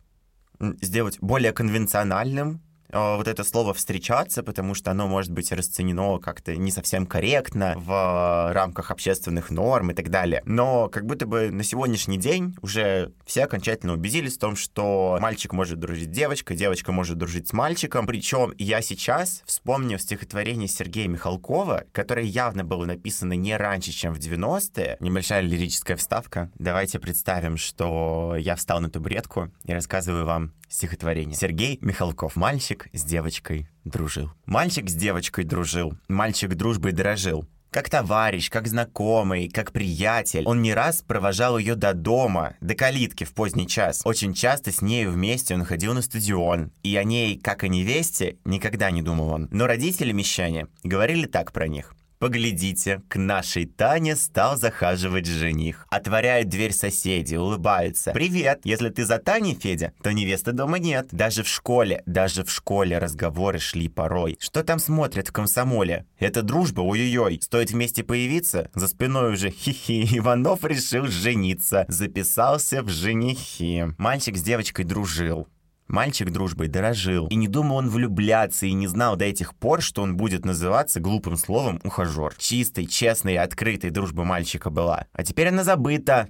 сделать 0.80 1.18
более 1.20 1.52
конвенциональным 1.52 2.60
вот 2.90 3.28
это 3.28 3.44
слово 3.44 3.74
«встречаться», 3.74 4.42
потому 4.42 4.74
что 4.74 4.90
оно 4.90 5.06
может 5.06 5.32
быть 5.32 5.52
расценено 5.52 6.18
как-то 6.18 6.56
не 6.56 6.70
совсем 6.70 7.06
корректно 7.06 7.74
в 7.76 8.52
рамках 8.52 8.90
общественных 8.90 9.50
норм 9.50 9.90
и 9.90 9.94
так 9.94 10.10
далее. 10.10 10.42
Но 10.44 10.88
как 10.88 11.06
будто 11.06 11.26
бы 11.26 11.50
на 11.50 11.62
сегодняшний 11.62 12.18
день 12.18 12.56
уже 12.62 13.12
все 13.24 13.44
окончательно 13.44 13.92
убедились 13.92 14.36
в 14.36 14.40
том, 14.40 14.56
что 14.56 15.18
мальчик 15.20 15.52
может 15.52 15.78
дружить 15.78 16.10
с 16.10 16.12
девочкой, 16.12 16.56
девочка 16.56 16.92
может 16.92 17.18
дружить 17.18 17.48
с 17.48 17.52
мальчиком. 17.52 18.06
Причем 18.06 18.52
я 18.58 18.80
сейчас 18.82 19.42
вспомнил 19.46 19.98
стихотворение 19.98 20.68
Сергея 20.68 21.08
Михалкова, 21.08 21.84
которое 21.92 22.26
явно 22.26 22.64
было 22.64 22.84
написано 22.84 23.32
не 23.34 23.56
раньше, 23.56 23.92
чем 23.92 24.14
в 24.14 24.18
90-е. 24.18 24.96
Небольшая 25.00 25.42
лирическая 25.42 25.96
вставка. 25.96 26.50
Давайте 26.58 26.98
представим, 26.98 27.56
что 27.56 28.34
я 28.38 28.56
встал 28.56 28.80
на 28.80 28.90
табуретку 28.90 29.50
и 29.64 29.72
рассказываю 29.72 30.26
вам 30.26 30.52
стихотворение. 30.68 31.36
Сергей 31.36 31.78
Михалков. 31.80 32.36
Мальчик 32.36 32.85
с 32.92 33.04
девочкой 33.04 33.68
дружил. 33.84 34.32
Мальчик 34.46 34.88
с 34.88 34.94
девочкой 34.94 35.44
дружил. 35.44 35.94
Мальчик 36.08 36.54
дружбой 36.54 36.92
дорожил. 36.92 37.46
Как 37.70 37.90
товарищ, 37.90 38.48
как 38.48 38.68
знакомый, 38.68 39.50
как 39.50 39.72
приятель. 39.72 40.44
Он 40.46 40.62
не 40.62 40.72
раз 40.72 41.02
провожал 41.02 41.58
ее 41.58 41.74
до 41.74 41.92
дома, 41.92 42.54
до 42.60 42.74
калитки 42.74 43.24
в 43.24 43.34
поздний 43.34 43.66
час. 43.66 44.00
Очень 44.04 44.32
часто 44.32 44.72
с 44.72 44.80
нею 44.80 45.10
вместе 45.10 45.54
он 45.54 45.64
ходил 45.64 45.92
на 45.92 46.00
стадион. 46.00 46.72
И 46.82 46.96
о 46.96 47.04
ней, 47.04 47.38
как 47.38 47.64
о 47.64 47.68
невесте, 47.68 48.38
никогда 48.44 48.90
не 48.90 49.02
думал 49.02 49.28
он. 49.28 49.48
Но 49.50 49.66
родители 49.66 50.12
мещане 50.12 50.68
говорили 50.84 51.26
так 51.26 51.52
про 51.52 51.68
них. 51.68 51.94
Поглядите, 52.18 53.02
к 53.08 53.16
нашей 53.16 53.66
Тане 53.66 54.16
стал 54.16 54.56
захаживать 54.56 55.26
жених. 55.26 55.86
Отворяет 55.90 56.48
дверь 56.48 56.72
соседи, 56.72 57.36
улыбается. 57.36 58.12
«Привет! 58.12 58.60
Если 58.64 58.88
ты 58.88 59.04
за 59.04 59.18
Таней, 59.18 59.54
Федя, 59.54 59.92
то 60.02 60.12
невесты 60.12 60.52
дома 60.52 60.78
нет. 60.78 61.08
Даже 61.12 61.42
в 61.42 61.48
школе, 61.48 62.02
даже 62.06 62.44
в 62.44 62.50
школе 62.50 62.98
разговоры 62.98 63.58
шли 63.58 63.88
порой. 63.88 64.38
Что 64.40 64.62
там 64.62 64.78
смотрят 64.78 65.28
в 65.28 65.32
комсомоле? 65.32 66.06
Это 66.18 66.42
дружба, 66.42 66.80
ой-ой-ой. 66.80 67.40
Стоит 67.42 67.70
вместе 67.70 68.02
появиться? 68.02 68.70
За 68.74 68.88
спиной 68.88 69.34
уже 69.34 69.50
хи-хи. 69.50 70.18
Иванов 70.18 70.64
решил 70.64 71.06
жениться. 71.06 71.84
Записался 71.88 72.82
в 72.82 72.88
женихи. 72.88 73.84
Мальчик 73.98 74.36
с 74.36 74.42
девочкой 74.42 74.84
дружил. 74.84 75.48
Мальчик 75.88 76.30
дружбой 76.30 76.66
дорожил, 76.66 77.28
и 77.28 77.36
не 77.36 77.46
думал 77.46 77.76
он 77.76 77.88
влюбляться, 77.88 78.66
и 78.66 78.72
не 78.72 78.88
знал 78.88 79.16
до 79.16 79.24
этих 79.24 79.54
пор, 79.54 79.80
что 79.80 80.02
он 80.02 80.16
будет 80.16 80.44
называться 80.44 80.98
глупым 80.98 81.36
словом 81.36 81.80
«ухажер». 81.84 82.34
Чистой, 82.38 82.86
честной 82.86 83.36
открытой 83.36 83.90
дружба 83.90 84.24
мальчика 84.24 84.68
была. 84.68 85.06
А 85.12 85.22
теперь 85.22 85.48
она 85.48 85.62
забыта. 85.62 86.28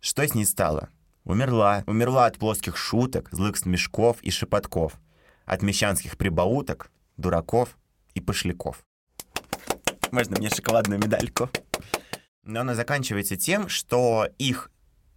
Что 0.00 0.26
с 0.26 0.34
ней 0.34 0.46
стало? 0.46 0.88
Умерла. 1.24 1.84
Умерла 1.86 2.26
от 2.26 2.38
плоских 2.38 2.78
шуток, 2.78 3.28
злых 3.30 3.58
смешков 3.58 4.18
и 4.22 4.30
шепотков. 4.30 4.94
От 5.44 5.62
мещанских 5.62 6.16
прибауток, 6.16 6.90
дураков 7.18 7.76
и 8.14 8.20
пошляков. 8.20 8.84
Можно 10.10 10.38
мне 10.38 10.48
шоколадную 10.48 10.98
медальку? 10.98 11.50
Но 12.42 12.60
она 12.60 12.74
заканчивается 12.74 13.36
тем, 13.36 13.68
что 13.68 14.28
их 14.38 14.70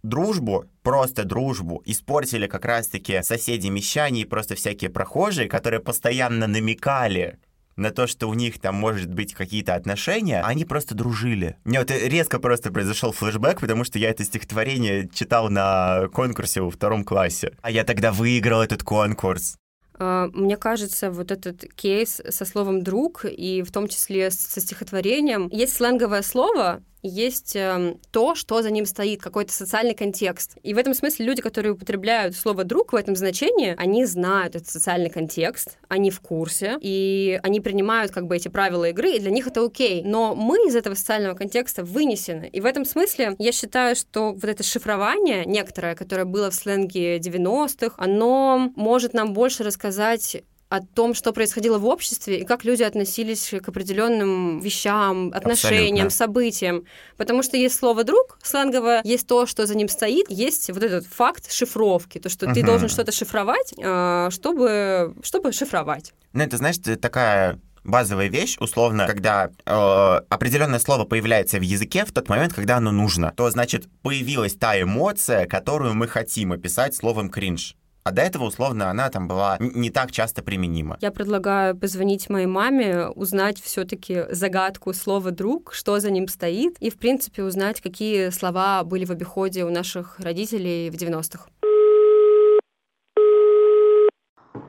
дружбу, 0.08 0.64
просто 0.82 1.24
дружбу, 1.24 1.82
испортили 1.84 2.46
как 2.46 2.64
раз-таки 2.64 3.22
соседи-мещане 3.22 4.22
и 4.22 4.24
просто 4.24 4.54
всякие 4.54 4.90
прохожие, 4.90 5.48
которые 5.48 5.80
постоянно 5.80 6.46
намекали 6.46 7.38
на 7.78 7.92
то, 7.92 8.06
что 8.06 8.26
у 8.28 8.34
них 8.34 8.60
там 8.60 8.74
может 8.74 9.14
быть 9.14 9.34
какие-то 9.34 9.74
отношения, 9.74 10.42
они 10.42 10.64
просто 10.64 10.94
дружили. 10.94 11.56
Мне 11.64 11.78
вот 11.78 11.90
резко 11.90 12.40
просто 12.40 12.72
произошел 12.72 13.12
флешбэк, 13.12 13.60
потому 13.60 13.84
что 13.84 13.98
я 13.98 14.10
это 14.10 14.24
стихотворение 14.24 15.08
читал 15.08 15.48
на 15.48 16.08
конкурсе 16.12 16.60
во 16.60 16.70
втором 16.70 17.04
классе. 17.04 17.52
А 17.62 17.70
я 17.70 17.84
тогда 17.84 18.10
выиграл 18.10 18.62
этот 18.62 18.82
конкурс. 18.82 19.56
А, 19.98 20.28
мне 20.32 20.56
кажется, 20.56 21.10
вот 21.10 21.30
этот 21.30 21.64
кейс 21.74 22.20
со 22.28 22.44
словом 22.44 22.82
«друг» 22.82 23.24
и 23.24 23.62
в 23.62 23.70
том 23.70 23.88
числе 23.88 24.30
со 24.30 24.60
стихотворением, 24.60 25.48
есть 25.48 25.74
сленговое 25.76 26.22
слово, 26.22 26.82
есть 27.02 27.56
э, 27.56 27.96
то, 28.10 28.34
что 28.34 28.62
за 28.62 28.70
ним 28.70 28.86
стоит, 28.86 29.22
какой-то 29.22 29.52
социальный 29.52 29.94
контекст. 29.94 30.56
И 30.62 30.74
в 30.74 30.78
этом 30.78 30.94
смысле 30.94 31.26
люди, 31.26 31.42
которые 31.42 31.72
употребляют 31.72 32.36
слово 32.36 32.64
«друг» 32.64 32.92
в 32.92 32.96
этом 32.96 33.16
значении, 33.16 33.74
они 33.78 34.04
знают 34.04 34.56
этот 34.56 34.68
социальный 34.68 35.10
контекст, 35.10 35.78
они 35.88 36.10
в 36.10 36.20
курсе, 36.20 36.78
и 36.80 37.38
они 37.42 37.60
принимают 37.60 38.12
как 38.12 38.26
бы 38.26 38.36
эти 38.36 38.48
правила 38.48 38.88
игры, 38.90 39.12
и 39.12 39.18
для 39.18 39.30
них 39.30 39.46
это 39.46 39.64
окей. 39.64 40.02
Но 40.04 40.34
мы 40.34 40.56
из 40.68 40.76
этого 40.76 40.94
социального 40.94 41.34
контекста 41.34 41.84
вынесены. 41.84 42.48
И 42.52 42.60
в 42.60 42.66
этом 42.66 42.84
смысле 42.84 43.36
я 43.38 43.52
считаю, 43.52 43.96
что 43.96 44.32
вот 44.32 44.44
это 44.44 44.62
шифрование 44.62 45.44
некоторое, 45.44 45.94
которое 45.94 46.24
было 46.24 46.50
в 46.50 46.54
сленге 46.54 47.18
90-х, 47.18 47.94
оно 47.96 48.72
может 48.76 49.14
нам 49.14 49.32
больше 49.32 49.62
рассказать 49.62 50.42
о 50.68 50.80
том, 50.80 51.14
что 51.14 51.32
происходило 51.32 51.78
в 51.78 51.86
обществе 51.86 52.40
и 52.40 52.44
как 52.44 52.64
люди 52.64 52.82
относились 52.82 53.54
к 53.62 53.68
определенным 53.68 54.60
вещам, 54.60 55.32
отношениям, 55.32 56.06
Абсолютно. 56.06 56.10
событиям. 56.10 56.84
Потому 57.16 57.42
что 57.42 57.56
есть 57.56 57.76
слово 57.76 58.04
друг 58.04 58.38
сленговое, 58.42 59.00
есть 59.04 59.26
то, 59.26 59.46
что 59.46 59.66
за 59.66 59.74
ним 59.76 59.88
стоит, 59.88 60.30
есть 60.30 60.70
вот 60.70 60.82
этот 60.82 61.06
факт 61.06 61.50
шифровки, 61.50 62.18
то, 62.18 62.28
что 62.28 62.46
uh-huh. 62.46 62.54
ты 62.54 62.62
должен 62.62 62.88
что-то 62.88 63.12
шифровать, 63.12 63.72
а, 63.82 64.28
чтобы, 64.30 65.14
чтобы 65.22 65.52
шифровать. 65.52 66.12
Ну, 66.32 66.42
это, 66.42 66.58
знаешь, 66.58 66.76
такая 67.00 67.58
базовая 67.84 68.28
вещь, 68.28 68.56
условно, 68.60 69.06
когда 69.06 69.50
э, 69.64 70.20
определенное 70.28 70.78
слово 70.78 71.04
появляется 71.04 71.58
в 71.58 71.62
языке 71.62 72.04
в 72.04 72.12
тот 72.12 72.28
момент, 72.28 72.52
когда 72.52 72.76
оно 72.76 72.92
нужно, 72.92 73.32
то 73.36 73.50
значит 73.50 73.88
появилась 74.02 74.54
та 74.54 74.80
эмоция, 74.80 75.46
которую 75.46 75.94
мы 75.94 76.06
хотим 76.06 76.52
описать 76.52 76.94
словом 76.94 77.30
кринж. 77.30 77.74
А 78.08 78.10
до 78.10 78.22
этого, 78.22 78.44
условно, 78.44 78.88
она 78.88 79.10
там 79.10 79.28
была 79.28 79.58
не 79.60 79.90
так 79.90 80.12
часто 80.12 80.42
применима. 80.42 80.96
Я 81.02 81.10
предлагаю 81.10 81.76
позвонить 81.76 82.30
моей 82.30 82.46
маме, 82.46 83.08
узнать 83.08 83.60
все-таки 83.60 84.24
загадку 84.30 84.94
слова 84.94 85.30
«друг», 85.30 85.74
что 85.74 86.00
за 86.00 86.10
ним 86.10 86.26
стоит, 86.26 86.78
и, 86.80 86.88
в 86.88 86.96
принципе, 86.96 87.42
узнать, 87.42 87.82
какие 87.82 88.30
слова 88.30 88.82
были 88.82 89.04
в 89.04 89.10
обиходе 89.10 89.62
у 89.66 89.70
наших 89.70 90.18
родителей 90.20 90.88
в 90.88 90.94
90-х. 90.94 91.50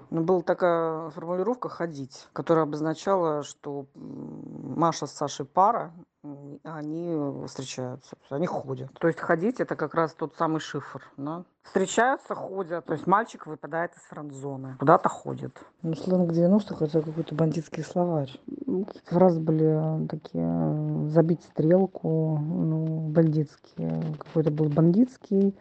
Ну, 0.10 0.24
была 0.24 0.41
такая 0.41 1.10
формулировка 1.12 1.69
«ходить», 1.69 2.27
которая 2.34 2.65
обозначала, 2.65 3.43
что 3.43 3.86
Маша 3.96 5.08
с 5.08 5.13
Сашей 5.13 5.46
пара, 5.46 5.93
они 6.63 7.47
встречаются, 7.47 8.17
они 8.29 8.45
ходят. 8.45 8.91
То 8.99 9.07
есть 9.07 9.19
ходить 9.19 9.59
это 9.59 9.75
как 9.75 9.93
раз 9.93 10.13
тот 10.13 10.35
самый 10.35 10.59
шифр. 10.59 11.01
Да? 11.17 11.43
Встречаются, 11.63 12.35
ходят. 12.35 12.85
То 12.85 12.93
есть 12.93 13.07
мальчик 13.07 13.47
выпадает 13.47 13.95
из 13.95 14.01
френдзоны, 14.03 14.75
куда-то 14.79 15.07
ходит. 15.07 15.57
Ну, 15.81 15.93
сленг 15.95 16.31
90-х 16.31 16.85
это 16.85 17.01
какой-то 17.01 17.35
бандитский 17.35 17.83
словарь. 17.83 18.31
Фразы 19.05 19.39
были 19.39 20.07
такие 20.07 21.09
забить 21.09 21.43
стрелку, 21.43 22.38
ну, 22.38 23.09
бандитские. 23.09 24.17
Какой-то 24.17 24.51
был 24.51 24.69
бандитский, 24.69 25.55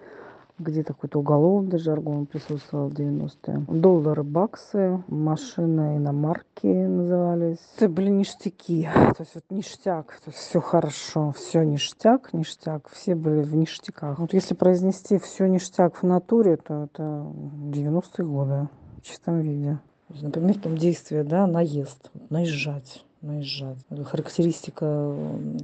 где-то 0.59 0.95
какой-то 0.95 1.19
уголовный 1.21 1.79
жаргон 1.79 2.27
присутствовал 2.27 2.89
в 2.89 2.95
90-е. 2.95 3.65
Доллары, 3.69 4.23
баксы, 4.23 5.03
машины, 5.09 5.97
иномарки 5.99 6.67
назывались. 6.67 7.59
Это 7.77 7.89
были 7.89 8.11
ништяки, 8.11 8.89
то 8.93 9.21
есть 9.21 9.35
вот 9.35 9.45
ништяк, 9.51 10.21
то 10.25 10.31
есть 10.31 10.39
все 10.39 10.61
хорошо, 10.61 11.33
все 11.33 11.63
ништяк, 11.63 12.33
ништяк, 12.33 12.89
все 12.91 13.15
были 13.15 13.43
в 13.43 13.55
ништяках. 13.55 14.19
Вот 14.19 14.33
если 14.33 14.55
произнести 14.55 15.19
все 15.19 15.47
ништяк 15.47 16.03
в 16.03 16.07
натуре, 16.07 16.57
то 16.57 16.85
это 16.85 17.03
90-е 17.03 18.25
годы 18.25 18.69
в 18.99 19.03
чистом 19.03 19.41
виде. 19.41 19.79
Например, 20.09 20.59
там 20.59 20.77
действие, 20.77 21.23
да, 21.23 21.47
наезд, 21.47 22.11
наезжать 22.31 23.05
наезжать. 23.21 23.79
Характеристика 24.05 25.15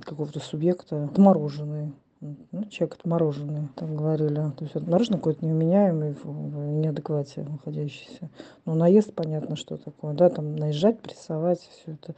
какого-то 0.04 0.40
субъекта 0.40 1.04
отмороженный 1.04 1.92
ну, 2.21 2.64
человек 2.71 2.97
отмороженный, 2.99 3.68
так 3.75 3.94
говорили. 3.94 4.52
То 4.56 4.64
есть 4.64 4.76
отмороженный 4.76 5.18
какой-то 5.18 5.44
неуменяемый, 5.44 6.14
в 6.23 6.56
неадеквате 6.56 7.42
находящийся. 7.42 8.30
Ну, 8.64 8.75
наезд, 8.75 9.14
понятно, 9.14 9.56
что 9.56 9.76
такое, 9.76 10.14
да, 10.14 10.30
там 10.30 10.56
наезжать, 10.56 11.00
прессовать, 11.00 11.61
все 11.61 11.92
это. 11.92 12.14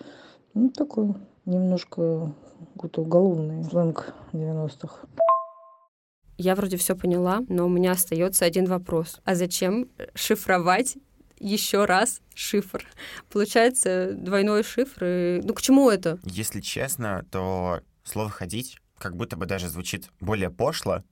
Ну, 0.55 0.71
такой 0.71 1.15
немножко 1.45 2.33
какой-то 2.75 3.03
уголовный 3.03 3.65
сленг 3.65 4.15
90-х. 4.33 5.07
Я 6.39 6.55
вроде 6.55 6.77
все 6.77 6.95
поняла, 6.95 7.43
но 7.49 7.67
у 7.67 7.69
меня 7.69 7.93
остается 7.93 8.45
один 8.45 8.67
вопрос. 8.67 9.21
А 9.25 9.35
зачем 9.35 9.89
шифровать 10.15 10.99
еще 11.39 11.85
раз 11.87 12.21
шифр? 12.35 12.87
Получается 13.31 14.13
двойной 14.13 14.63
шифр. 14.63 15.05
И... 15.05 15.41
Ну, 15.43 15.55
к 15.55 15.63
чему 15.63 15.91
это? 15.91 16.19
Если 16.25 16.61
честно, 16.61 17.25
то 17.31 17.81
слово 18.05 18.29
«ходить» 18.29 18.79
как 18.99 19.17
будто 19.17 19.37
бы 19.37 19.47
даже 19.47 19.69
звучит 19.69 20.11
более 20.21 20.51
пошло, 20.51 21.03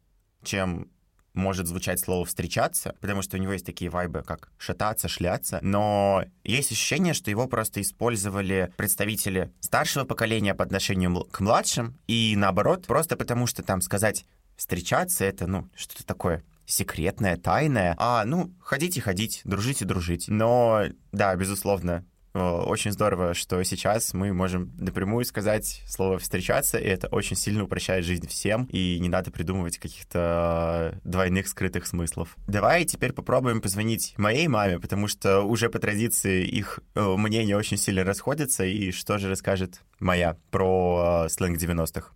чем 0.42 0.88
может 1.34 1.66
звучать 1.66 2.00
слово 2.00 2.24
«встречаться», 2.24 2.94
потому 3.00 3.20
что 3.20 3.36
у 3.36 3.40
него 3.40 3.52
есть 3.52 3.66
такие 3.66 3.90
вайбы, 3.90 4.22
как 4.22 4.50
«шататься», 4.56 5.08
«шляться», 5.08 5.58
но 5.62 6.24
есть 6.44 6.70
ощущение, 6.70 7.12
что 7.12 7.30
его 7.30 7.48
просто 7.48 7.80
использовали 7.80 8.72
представители 8.76 9.52
старшего 9.60 10.04
поколения 10.04 10.54
по 10.54 10.64
отношению 10.64 11.24
к 11.24 11.40
младшим, 11.40 11.98
и 12.06 12.34
наоборот, 12.36 12.86
просто 12.86 13.16
потому 13.16 13.46
что 13.46 13.62
там 13.62 13.80
сказать 13.80 14.24
«встречаться»— 14.56 15.24
это, 15.26 15.46
ну, 15.46 15.68
что-то 15.74 16.06
такое 16.06 16.44
секретное, 16.66 17.36
тайное, 17.36 17.94
а, 17.98 18.24
ну, 18.24 18.54
ходите 18.60 19.00
ходить, 19.00 19.42
дружите 19.44 19.84
дружить. 19.84 20.28
Но, 20.28 20.84
да, 21.12 21.34
безусловно, 21.36 22.06
очень 22.34 22.90
здорово, 22.90 23.32
что 23.34 23.62
сейчас 23.62 24.12
мы 24.12 24.32
можем 24.32 24.72
напрямую 24.76 25.24
сказать 25.24 25.82
слово 25.86 26.18
«встречаться», 26.18 26.78
и 26.78 26.84
это 26.84 27.06
очень 27.08 27.36
сильно 27.36 27.64
упрощает 27.64 28.04
жизнь 28.04 28.26
всем, 28.26 28.64
и 28.72 28.98
не 28.98 29.08
надо 29.08 29.30
придумывать 29.30 29.78
каких-то 29.78 30.98
двойных 31.04 31.46
скрытых 31.46 31.86
смыслов. 31.86 32.36
Давай 32.48 32.84
теперь 32.84 33.12
попробуем 33.12 33.60
позвонить 33.60 34.14
моей 34.18 34.48
маме, 34.48 34.80
потому 34.80 35.06
что 35.06 35.42
уже 35.42 35.70
по 35.70 35.78
традиции 35.78 36.44
их 36.44 36.80
э, 36.94 37.16
мнения 37.16 37.56
очень 37.56 37.76
сильно 37.76 38.02
расходятся, 38.02 38.64
и 38.64 38.90
что 38.90 39.18
же 39.18 39.28
расскажет 39.28 39.80
моя 40.00 40.36
про 40.50 41.26
э, 41.26 41.28
сленг 41.28 41.58
90-х. 41.58 42.10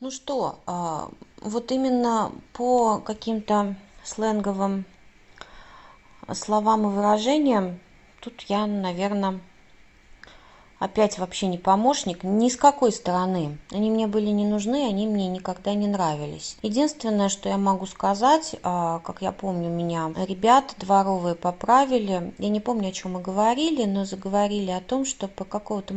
Ну 0.00 0.10
что, 0.10 0.60
а, 0.66 1.10
вот 1.40 1.70
именно 1.70 2.32
по 2.54 2.98
каким-то 2.98 3.76
сленговым 4.02 4.84
словам 6.32 6.82
и 6.86 6.94
выражениям 6.94 7.78
тут 8.20 8.42
я, 8.42 8.66
наверное, 8.66 9.40
опять 10.82 11.18
вообще 11.18 11.46
не 11.46 11.58
помощник 11.58 12.24
ни 12.24 12.48
с 12.48 12.56
какой 12.56 12.90
стороны. 12.92 13.58
Они 13.70 13.88
мне 13.88 14.08
были 14.08 14.26
не 14.26 14.46
нужны, 14.46 14.84
они 14.88 15.06
мне 15.06 15.28
никогда 15.28 15.74
не 15.74 15.86
нравились. 15.86 16.56
Единственное, 16.62 17.28
что 17.28 17.48
я 17.48 17.56
могу 17.56 17.86
сказать, 17.86 18.56
а, 18.64 18.98
как 19.00 19.22
я 19.22 19.30
помню, 19.30 19.68
меня 19.68 20.12
ребята 20.26 20.74
дворовые 20.78 21.36
поправили. 21.36 22.34
Я 22.38 22.48
не 22.48 22.58
помню, 22.58 22.88
о 22.88 22.92
чем 22.92 23.12
мы 23.12 23.20
говорили, 23.20 23.84
но 23.84 24.04
заговорили 24.04 24.72
о 24.72 24.80
том, 24.80 25.04
что 25.04 25.28
по 25.28 25.44
какого-то 25.44 25.94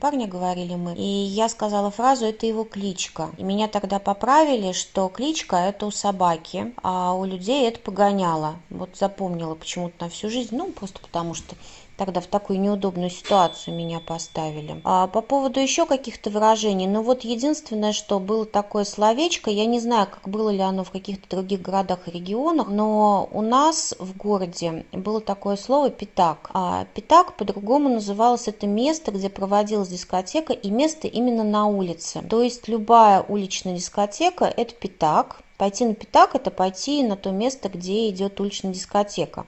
парня 0.00 0.26
говорили 0.26 0.74
мы. 0.74 0.94
И 0.94 1.02
я 1.02 1.48
сказала 1.48 1.90
фразу 1.90 2.26
«это 2.26 2.46
его 2.46 2.64
кличка». 2.64 3.30
И 3.38 3.42
меня 3.42 3.66
тогда 3.66 3.98
поправили, 3.98 4.72
что 4.72 5.08
кличка 5.08 5.56
это 5.56 5.86
у 5.86 5.90
собаки, 5.90 6.74
а 6.82 7.14
у 7.14 7.24
людей 7.24 7.66
это 7.66 7.80
погоняло. 7.80 8.56
Вот 8.68 8.90
запомнила 8.96 9.54
почему-то 9.54 10.04
на 10.04 10.10
всю 10.10 10.28
жизнь, 10.28 10.54
ну 10.54 10.70
просто 10.70 11.00
потому 11.00 11.32
что 11.32 11.56
тогда 11.98 12.20
в 12.20 12.26
такую 12.26 12.60
неудобную 12.60 13.10
ситуацию 13.10 13.76
меня 13.76 14.00
поставили. 14.00 14.80
А 14.84 15.08
по 15.08 15.20
поводу 15.20 15.60
еще 15.60 15.84
каких-то 15.84 16.30
выражений, 16.30 16.86
ну 16.86 17.02
вот 17.02 17.24
единственное, 17.24 17.92
что 17.92 18.20
было 18.20 18.46
такое 18.46 18.84
словечко, 18.84 19.50
я 19.50 19.66
не 19.66 19.80
знаю, 19.80 20.06
как 20.06 20.28
было 20.28 20.50
ли 20.50 20.60
оно 20.60 20.84
в 20.84 20.90
каких-то 20.92 21.28
других 21.28 21.60
городах 21.60 22.06
и 22.06 22.12
регионах, 22.12 22.68
но 22.68 23.28
у 23.32 23.42
нас 23.42 23.94
в 23.98 24.16
городе 24.16 24.86
было 24.92 25.20
такое 25.20 25.56
слово 25.56 25.90
«пятак». 25.90 26.50
А 26.54 26.86
пятак 26.94 27.36
по-другому 27.36 27.88
называлось 27.88 28.46
это 28.46 28.66
место, 28.66 29.10
где 29.10 29.28
проводилась 29.28 29.88
дискотека, 29.88 30.52
и 30.52 30.70
место 30.70 31.08
именно 31.08 31.42
на 31.42 31.66
улице. 31.66 32.22
То 32.22 32.42
есть 32.42 32.68
любая 32.68 33.24
уличная 33.28 33.74
дискотека– 33.74 34.44
это 34.56 34.72
пятак, 34.74 35.42
Пойти 35.58 35.84
на 35.84 35.94
пятак– 35.94 36.34
это 36.36 36.52
пойти 36.52 37.02
на 37.02 37.16
то 37.16 37.32
место, 37.32 37.68
где 37.68 38.08
идет 38.10 38.40
уличная 38.40 38.72
дискотека. 38.72 39.44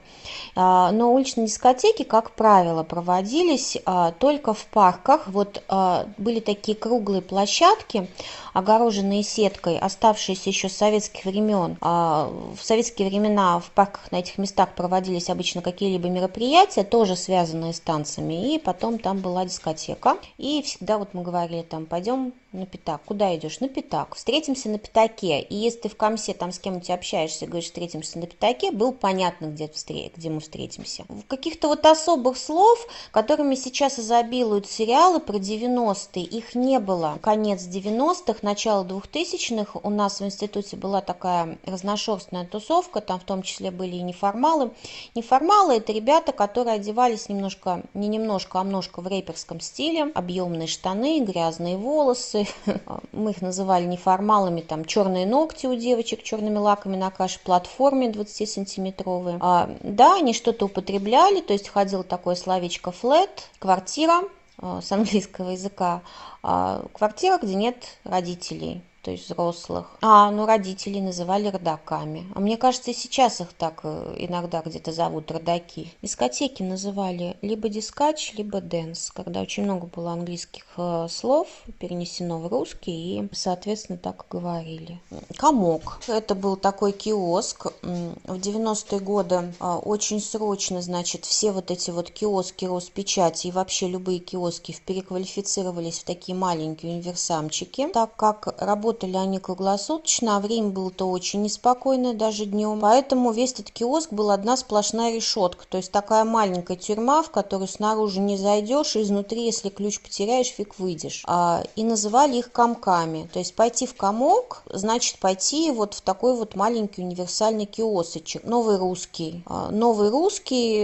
А, 0.57 0.91
но 0.91 1.13
уличные 1.13 1.47
дискотеки, 1.47 2.03
как 2.03 2.31
правило, 2.31 2.83
проводились 2.83 3.77
а, 3.85 4.11
только 4.11 4.53
в 4.53 4.65
парках. 4.65 5.27
Вот 5.27 5.63
а, 5.69 6.07
были 6.17 6.41
такие 6.41 6.75
круглые 6.77 7.21
площадки, 7.21 8.09
огороженные 8.53 9.23
сеткой, 9.23 9.79
оставшиеся 9.79 10.49
еще 10.49 10.67
с 10.67 10.75
советских 10.75 11.23
времен. 11.23 11.77
В 11.79 12.57
советские 12.61 13.07
времена 13.07 13.59
в 13.59 13.71
парках 13.71 14.11
на 14.11 14.17
этих 14.17 14.37
местах 14.37 14.75
проводились 14.75 15.29
обычно 15.29 15.61
какие-либо 15.61 16.09
мероприятия, 16.09 16.83
тоже 16.83 17.15
связанные 17.15 17.73
с 17.73 17.79
танцами, 17.79 18.55
и 18.55 18.59
потом 18.59 18.99
там 18.99 19.19
была 19.19 19.45
дискотека. 19.45 20.17
И 20.37 20.61
всегда 20.63 20.97
вот 20.97 21.13
мы 21.13 21.21
говорили 21.21 21.61
там, 21.61 21.85
пойдем 21.85 22.33
на 22.51 22.65
пятак. 22.65 23.01
Куда 23.05 23.33
идешь? 23.35 23.59
На 23.61 23.69
пятак. 23.69 24.15
Встретимся 24.15 24.69
на 24.69 24.77
пятаке. 24.77 25.39
И 25.39 25.55
если 25.55 25.81
ты 25.81 25.89
в 25.89 25.95
комсе 26.01 26.33
там 26.33 26.51
с 26.51 26.57
кем-нибудь 26.57 26.89
общаешься, 26.89 27.45
говоришь, 27.45 27.65
встретимся 27.65 28.17
на 28.17 28.25
пятаке, 28.25 28.71
было 28.71 28.91
понятно, 28.91 29.45
где, 29.45 29.67
встр... 29.67 29.93
где 30.15 30.31
мы 30.31 30.39
встретимся. 30.39 31.05
Каких-то 31.27 31.67
вот 31.67 31.85
особых 31.85 32.37
слов, 32.37 32.79
которыми 33.11 33.53
сейчас 33.53 33.99
изобилуют 33.99 34.67
сериалы 34.67 35.19
про 35.19 35.37
90-е, 35.37 36.23
их 36.23 36.55
не 36.55 36.79
было. 36.79 37.19
Конец 37.21 37.67
90-х, 37.67 38.39
начало 38.41 38.83
2000-х 38.83 39.79
у 39.83 39.89
нас 39.91 40.21
в 40.21 40.25
институте 40.25 40.75
была 40.75 41.01
такая 41.01 41.59
разношерстная 41.67 42.47
тусовка, 42.47 42.99
там 42.99 43.19
в 43.19 43.23
том 43.23 43.43
числе 43.43 43.69
были 43.69 43.97
и 43.97 44.01
неформалы. 44.01 44.71
Неформалы– 45.13 45.75
это 45.75 45.93
ребята, 45.93 46.31
которые 46.31 46.77
одевались 46.77 47.29
немножко, 47.29 47.83
не 47.93 48.07
немножко, 48.07 48.59
а 48.59 48.63
немножко 48.63 49.01
в 49.01 49.07
рэперском 49.07 49.59
стиле, 49.59 50.11
объемные 50.15 50.67
штаны, 50.67 51.19
грязные 51.19 51.77
волосы, 51.77 52.47
мы 53.11 53.31
их 53.31 53.43
называли 53.43 53.85
неформалами, 53.85 54.61
там 54.61 54.83
черные 54.85 55.27
ногти 55.27 55.67
у 55.67 55.75
девочек 55.91 56.23
черными 56.23 56.57
лаками 56.57 56.95
на 56.95 57.11
каше, 57.11 57.39
платформе 57.39 58.09
20-сантиметровые. 58.09 59.37
А, 59.41 59.69
да, 59.81 60.15
они 60.15 60.33
что-то 60.33 60.65
употребляли, 60.65 61.41
то 61.41 61.53
есть 61.53 61.67
ходил 61.67 62.03
такое 62.03 62.35
словечко 62.35 62.91
флет, 62.91 63.49
квартира 63.59 64.21
а, 64.57 64.81
с 64.81 64.91
английского 64.91 65.51
языка, 65.51 66.01
а, 66.43 66.85
квартира, 66.93 67.37
где 67.37 67.55
нет 67.55 67.97
родителей 68.05 68.81
то 69.01 69.11
есть 69.11 69.25
взрослых. 69.25 69.87
А, 70.01 70.31
ну 70.31 70.45
родители 70.45 70.99
называли 70.99 71.47
родаками. 71.47 72.25
А 72.35 72.39
мне 72.39 72.57
кажется, 72.57 72.91
и 72.91 72.93
сейчас 72.93 73.41
их 73.41 73.53
так 73.53 73.81
э, 73.83 74.15
иногда 74.17 74.61
где-то 74.61 74.91
зовут 74.91 75.31
родаки. 75.31 75.91
Дискотеки 76.01 76.63
называли 76.63 77.37
либо 77.41 77.69
дискач, 77.69 78.33
либо 78.35 78.61
dance, 78.61 79.11
когда 79.11 79.41
очень 79.41 79.63
много 79.63 79.87
было 79.87 80.11
английских 80.11 80.65
э, 80.77 81.07
слов 81.09 81.47
перенесено 81.79 82.39
в 82.39 82.47
русский 82.47 83.19
и, 83.19 83.29
соответственно, 83.33 83.97
так 83.97 84.25
и 84.25 84.31
говорили. 84.31 84.99
Комок. 85.37 85.99
Это 86.07 86.35
был 86.35 86.55
такой 86.55 86.91
киоск. 86.91 87.67
В 87.81 88.35
90-е 88.35 88.99
годы 88.99 89.53
а, 89.59 89.77
очень 89.77 90.21
срочно, 90.21 90.81
значит, 90.81 91.25
все 91.25 91.51
вот 91.51 91.71
эти 91.71 91.89
вот 91.89 92.11
киоски 92.11 92.65
Роспечати 92.65 93.47
и 93.47 93.51
вообще 93.51 93.87
любые 93.87 94.19
киоски 94.19 94.75
переквалифицировались 94.85 95.99
в 95.99 96.03
такие 96.03 96.35
маленькие 96.35 96.93
универсамчики, 96.93 97.87
так 97.87 98.15
как 98.15 98.53
работа 98.57 98.90
работали 98.91 99.15
они 99.15 99.39
круглосуточно, 99.39 100.35
а 100.35 100.39
время 100.39 100.69
было-то 100.69 101.05
очень 101.05 101.41
неспокойное 101.41 102.13
даже 102.13 102.45
днем. 102.45 102.79
Поэтому 102.81 103.31
весь 103.31 103.53
этот 103.53 103.71
киоск 103.71 104.11
был 104.11 104.31
одна 104.31 104.57
сплошная 104.57 105.15
решетка. 105.15 105.65
То 105.69 105.77
есть 105.77 105.91
такая 105.91 106.25
маленькая 106.25 106.75
тюрьма, 106.75 107.23
в 107.23 107.31
которую 107.31 107.67
снаружи 107.67 108.19
не 108.19 108.37
зайдешь, 108.37 108.95
и 108.95 109.01
изнутри, 109.01 109.45
если 109.45 109.69
ключ 109.69 110.01
потеряешь, 110.01 110.47
фиг 110.47 110.77
выйдешь. 110.77 111.23
А, 111.25 111.63
и 111.75 111.83
называли 111.83 112.37
их 112.37 112.51
комками. 112.51 113.29
То 113.31 113.39
есть 113.39 113.55
пойти 113.55 113.85
в 113.85 113.95
комок, 113.95 114.63
значит 114.65 115.19
пойти 115.19 115.71
вот 115.71 115.93
в 115.93 116.01
такой 116.01 116.35
вот 116.35 116.55
маленький 116.55 117.01
универсальный 117.01 117.65
киосочек. 117.65 118.43
Новый 118.43 118.77
русский. 118.77 119.43
А, 119.45 119.69
новый 119.71 120.09
русский, 120.09 120.81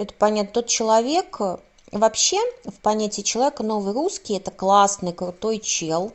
это 0.00 0.14
понятно, 0.18 0.52
тот 0.54 0.66
человек, 0.66 1.40
Вообще, 1.92 2.36
в 2.64 2.78
понятии 2.82 3.22
человека 3.22 3.64
новый 3.64 3.92
русский– 3.92 4.34
это 4.36 4.52
классный, 4.52 5.12
крутой 5.12 5.58
чел, 5.58 6.12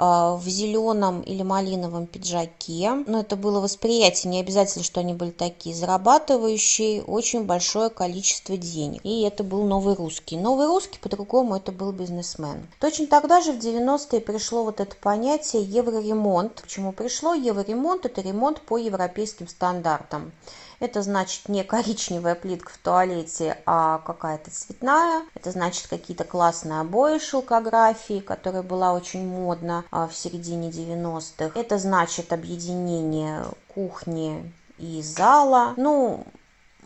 в 0.00 0.42
зеленом 0.46 1.20
или 1.20 1.42
малиновом 1.42 2.06
пиджаке. 2.06 3.04
Но 3.06 3.20
это 3.20 3.36
было 3.36 3.60
восприятие, 3.60 4.30
не 4.30 4.40
обязательно, 4.40 4.82
что 4.82 5.00
они 5.00 5.12
были 5.12 5.30
такие, 5.30 5.74
зарабатывающие 5.74 7.02
очень 7.02 7.44
большое 7.44 7.90
количество 7.90 8.56
денег. 8.56 9.02
И 9.04 9.22
это 9.22 9.44
был 9.44 9.64
новый 9.64 9.94
русский. 9.94 10.38
Новый 10.38 10.68
русский, 10.68 10.98
по-другому, 10.98 11.56
это 11.56 11.70
был 11.70 11.92
бизнесмен. 11.92 12.66
Точно 12.80 13.06
тогда 13.08 13.42
же 13.42 13.52
в 13.52 13.58
90-е 13.58 14.22
пришло 14.22 14.64
вот 14.64 14.80
это 14.80 14.96
понятие 14.96 15.64
евроремонт. 15.64 16.62
Почему 16.62 16.92
пришло? 16.92 17.34
Евроремонт– 17.34 18.04
это 18.06 18.22
ремонт 18.22 18.62
по 18.62 18.78
европейским 18.78 19.48
стандартам. 19.48 20.32
Это 20.80 21.02
значит 21.02 21.48
не 21.48 21.62
коричневая 21.62 22.34
плитка 22.34 22.72
в 22.72 22.78
туалете, 22.78 23.58
а 23.66 23.98
какая-то 23.98 24.50
цветная. 24.50 25.22
Это 25.34 25.50
значит 25.50 25.86
какие-то 25.86 26.24
классные 26.24 26.80
обои 26.80 27.18
шелкографии, 27.18 28.20
которая 28.20 28.62
была 28.62 28.94
очень 28.94 29.26
модна 29.26 29.84
а, 29.90 30.08
в 30.08 30.16
середине 30.16 30.70
90-х. 30.70 31.58
Это 31.58 31.78
значит 31.78 32.32
объединение 32.32 33.44
кухни 33.68 34.52
и 34.78 35.02
зала. 35.02 35.74
Ну, 35.76 36.24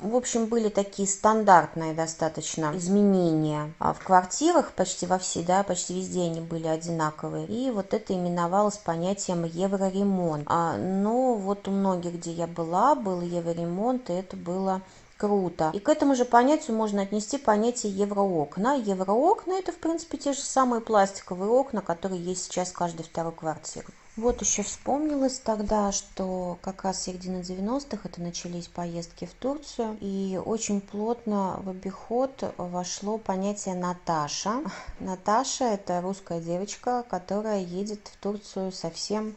в 0.00 0.16
общем, 0.16 0.46
были 0.46 0.68
такие 0.68 1.08
стандартные 1.08 1.94
достаточно 1.94 2.72
изменения 2.76 3.72
а 3.78 3.92
в 3.92 4.00
квартирах, 4.00 4.72
почти 4.72 5.06
во 5.06 5.18
все, 5.18 5.42
да, 5.42 5.62
почти 5.62 5.94
везде 5.94 6.22
они 6.22 6.40
были 6.40 6.66
одинаковые. 6.66 7.46
И 7.46 7.70
вот 7.70 7.94
это 7.94 8.14
именовалось 8.14 8.76
понятием 8.76 9.44
евроремонт. 9.44 10.44
А, 10.46 10.76
но 10.76 11.34
вот 11.34 11.68
у 11.68 11.70
многих, 11.70 12.14
где 12.14 12.32
я 12.32 12.46
была, 12.46 12.94
был 12.94 13.20
евроремонт, 13.20 14.10
и 14.10 14.14
это 14.14 14.36
было 14.36 14.82
круто. 15.16 15.70
И 15.72 15.78
к 15.78 15.88
этому 15.88 16.14
же 16.14 16.24
понятию 16.24 16.76
можно 16.76 17.02
отнести 17.02 17.38
понятие 17.38 17.92
евроокна. 17.92 18.76
Евроокна 18.76 19.54
это, 19.54 19.72
в 19.72 19.76
принципе, 19.76 20.18
те 20.18 20.32
же 20.32 20.40
самые 20.40 20.80
пластиковые 20.80 21.50
окна, 21.50 21.80
которые 21.80 22.22
есть 22.22 22.44
сейчас 22.44 22.70
в 22.70 22.74
каждой 22.74 23.04
второй 23.04 23.32
квартире. 23.32 23.86
Вот 24.16 24.40
еще 24.42 24.62
вспомнилось 24.62 25.40
тогда, 25.40 25.90
что 25.90 26.56
как 26.62 26.84
раз 26.84 27.02
середине 27.02 27.40
90-х 27.40 27.98
это 28.04 28.22
начались 28.22 28.68
поездки 28.68 29.24
в 29.24 29.34
Турцию, 29.34 29.98
и 30.00 30.40
очень 30.42 30.80
плотно 30.80 31.58
в 31.64 31.70
обиход 31.70 32.54
вошло 32.56 33.18
понятие 33.18 33.74
Наташа. 33.74 34.62
Наташа– 35.00 35.64
это 35.74 36.00
русская 36.00 36.40
девочка, 36.40 37.04
которая 37.10 37.58
едет 37.58 38.06
в 38.06 38.16
Турцию 38.18 38.70
совсем 38.70 39.34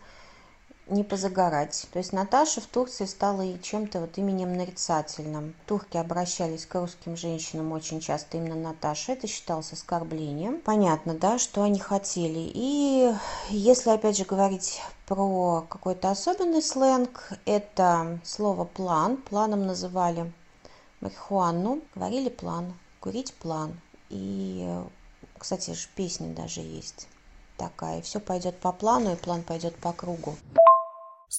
не 0.89 1.03
позагорать. 1.03 1.87
То 1.91 1.99
есть 1.99 2.13
Наташа 2.13 2.61
в 2.61 2.67
Турции 2.67 3.05
стала 3.05 3.45
чем-то 3.59 4.01
вот 4.01 4.17
именем 4.17 4.55
нарицательным. 4.55 5.53
Турки 5.65 5.97
обращались 5.97 6.65
к 6.65 6.75
русским 6.75 7.17
женщинам 7.17 7.71
очень 7.71 7.99
часто 7.99 8.37
именно 8.37 8.55
Наташа. 8.55 9.13
Это 9.13 9.27
считалось 9.27 9.73
оскорблением. 9.73 10.61
Понятно, 10.61 11.13
да, 11.13 11.37
что 11.39 11.63
они 11.63 11.79
хотели. 11.79 12.51
И 12.53 13.13
если 13.49 13.89
опять 13.91 14.17
же 14.17 14.25
говорить 14.25 14.81
про 15.05 15.65
какой-то 15.69 16.11
особенный 16.11 16.61
сленг, 16.61 17.31
это 17.45 18.19
слово 18.23 18.65
план. 18.65 19.17
Планом 19.17 19.65
называли 19.65 20.31
марихуану, 21.01 21.81
говорили 21.95 22.29
план, 22.29 22.73
курить 22.99 23.33
план. 23.33 23.79
И, 24.09 24.67
кстати, 25.37 25.71
же 25.71 25.87
песня 25.95 26.33
даже 26.33 26.61
есть 26.61 27.07
такая. 27.57 28.01
Все 28.01 28.19
пойдет 28.19 28.57
по 28.59 28.71
плану, 28.71 29.13
и 29.13 29.15
план 29.15 29.43
пойдет 29.43 29.75
по 29.75 29.91
кругу. 29.91 30.35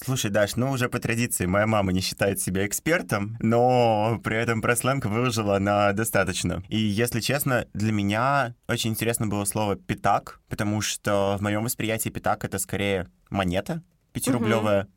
Слушай, 0.03 0.31
Даш, 0.31 0.55
ну 0.55 0.71
уже 0.71 0.87
по 0.87 0.99
традиции 0.99 1.45
моя 1.45 1.67
мама 1.67 1.91
не 1.91 1.99
считает 1.99 2.39
себя 2.39 2.65
экспертом, 2.65 3.37
но 3.41 4.19
при 4.23 4.37
этом 4.37 4.61
про 4.61 4.75
сленг 4.75 5.05
выложила 5.05 5.57
она 5.57 5.91
достаточно. 5.91 6.63
И, 6.69 6.77
если 6.77 7.19
честно, 7.19 7.65
для 7.73 7.91
меня 7.91 8.55
очень 8.67 8.91
интересно 8.91 9.27
было 9.27 9.43
слово 9.43 9.75
«пятак», 9.75 10.39
потому 10.47 10.81
что 10.81 11.35
в 11.37 11.41
моем 11.41 11.63
восприятии 11.63 12.09
пятак— 12.09 12.43
это 12.45 12.59
скорее 12.59 13.07
монета 13.29 13.83
пятирублевая. 14.13 14.83
Угу. 14.83 14.91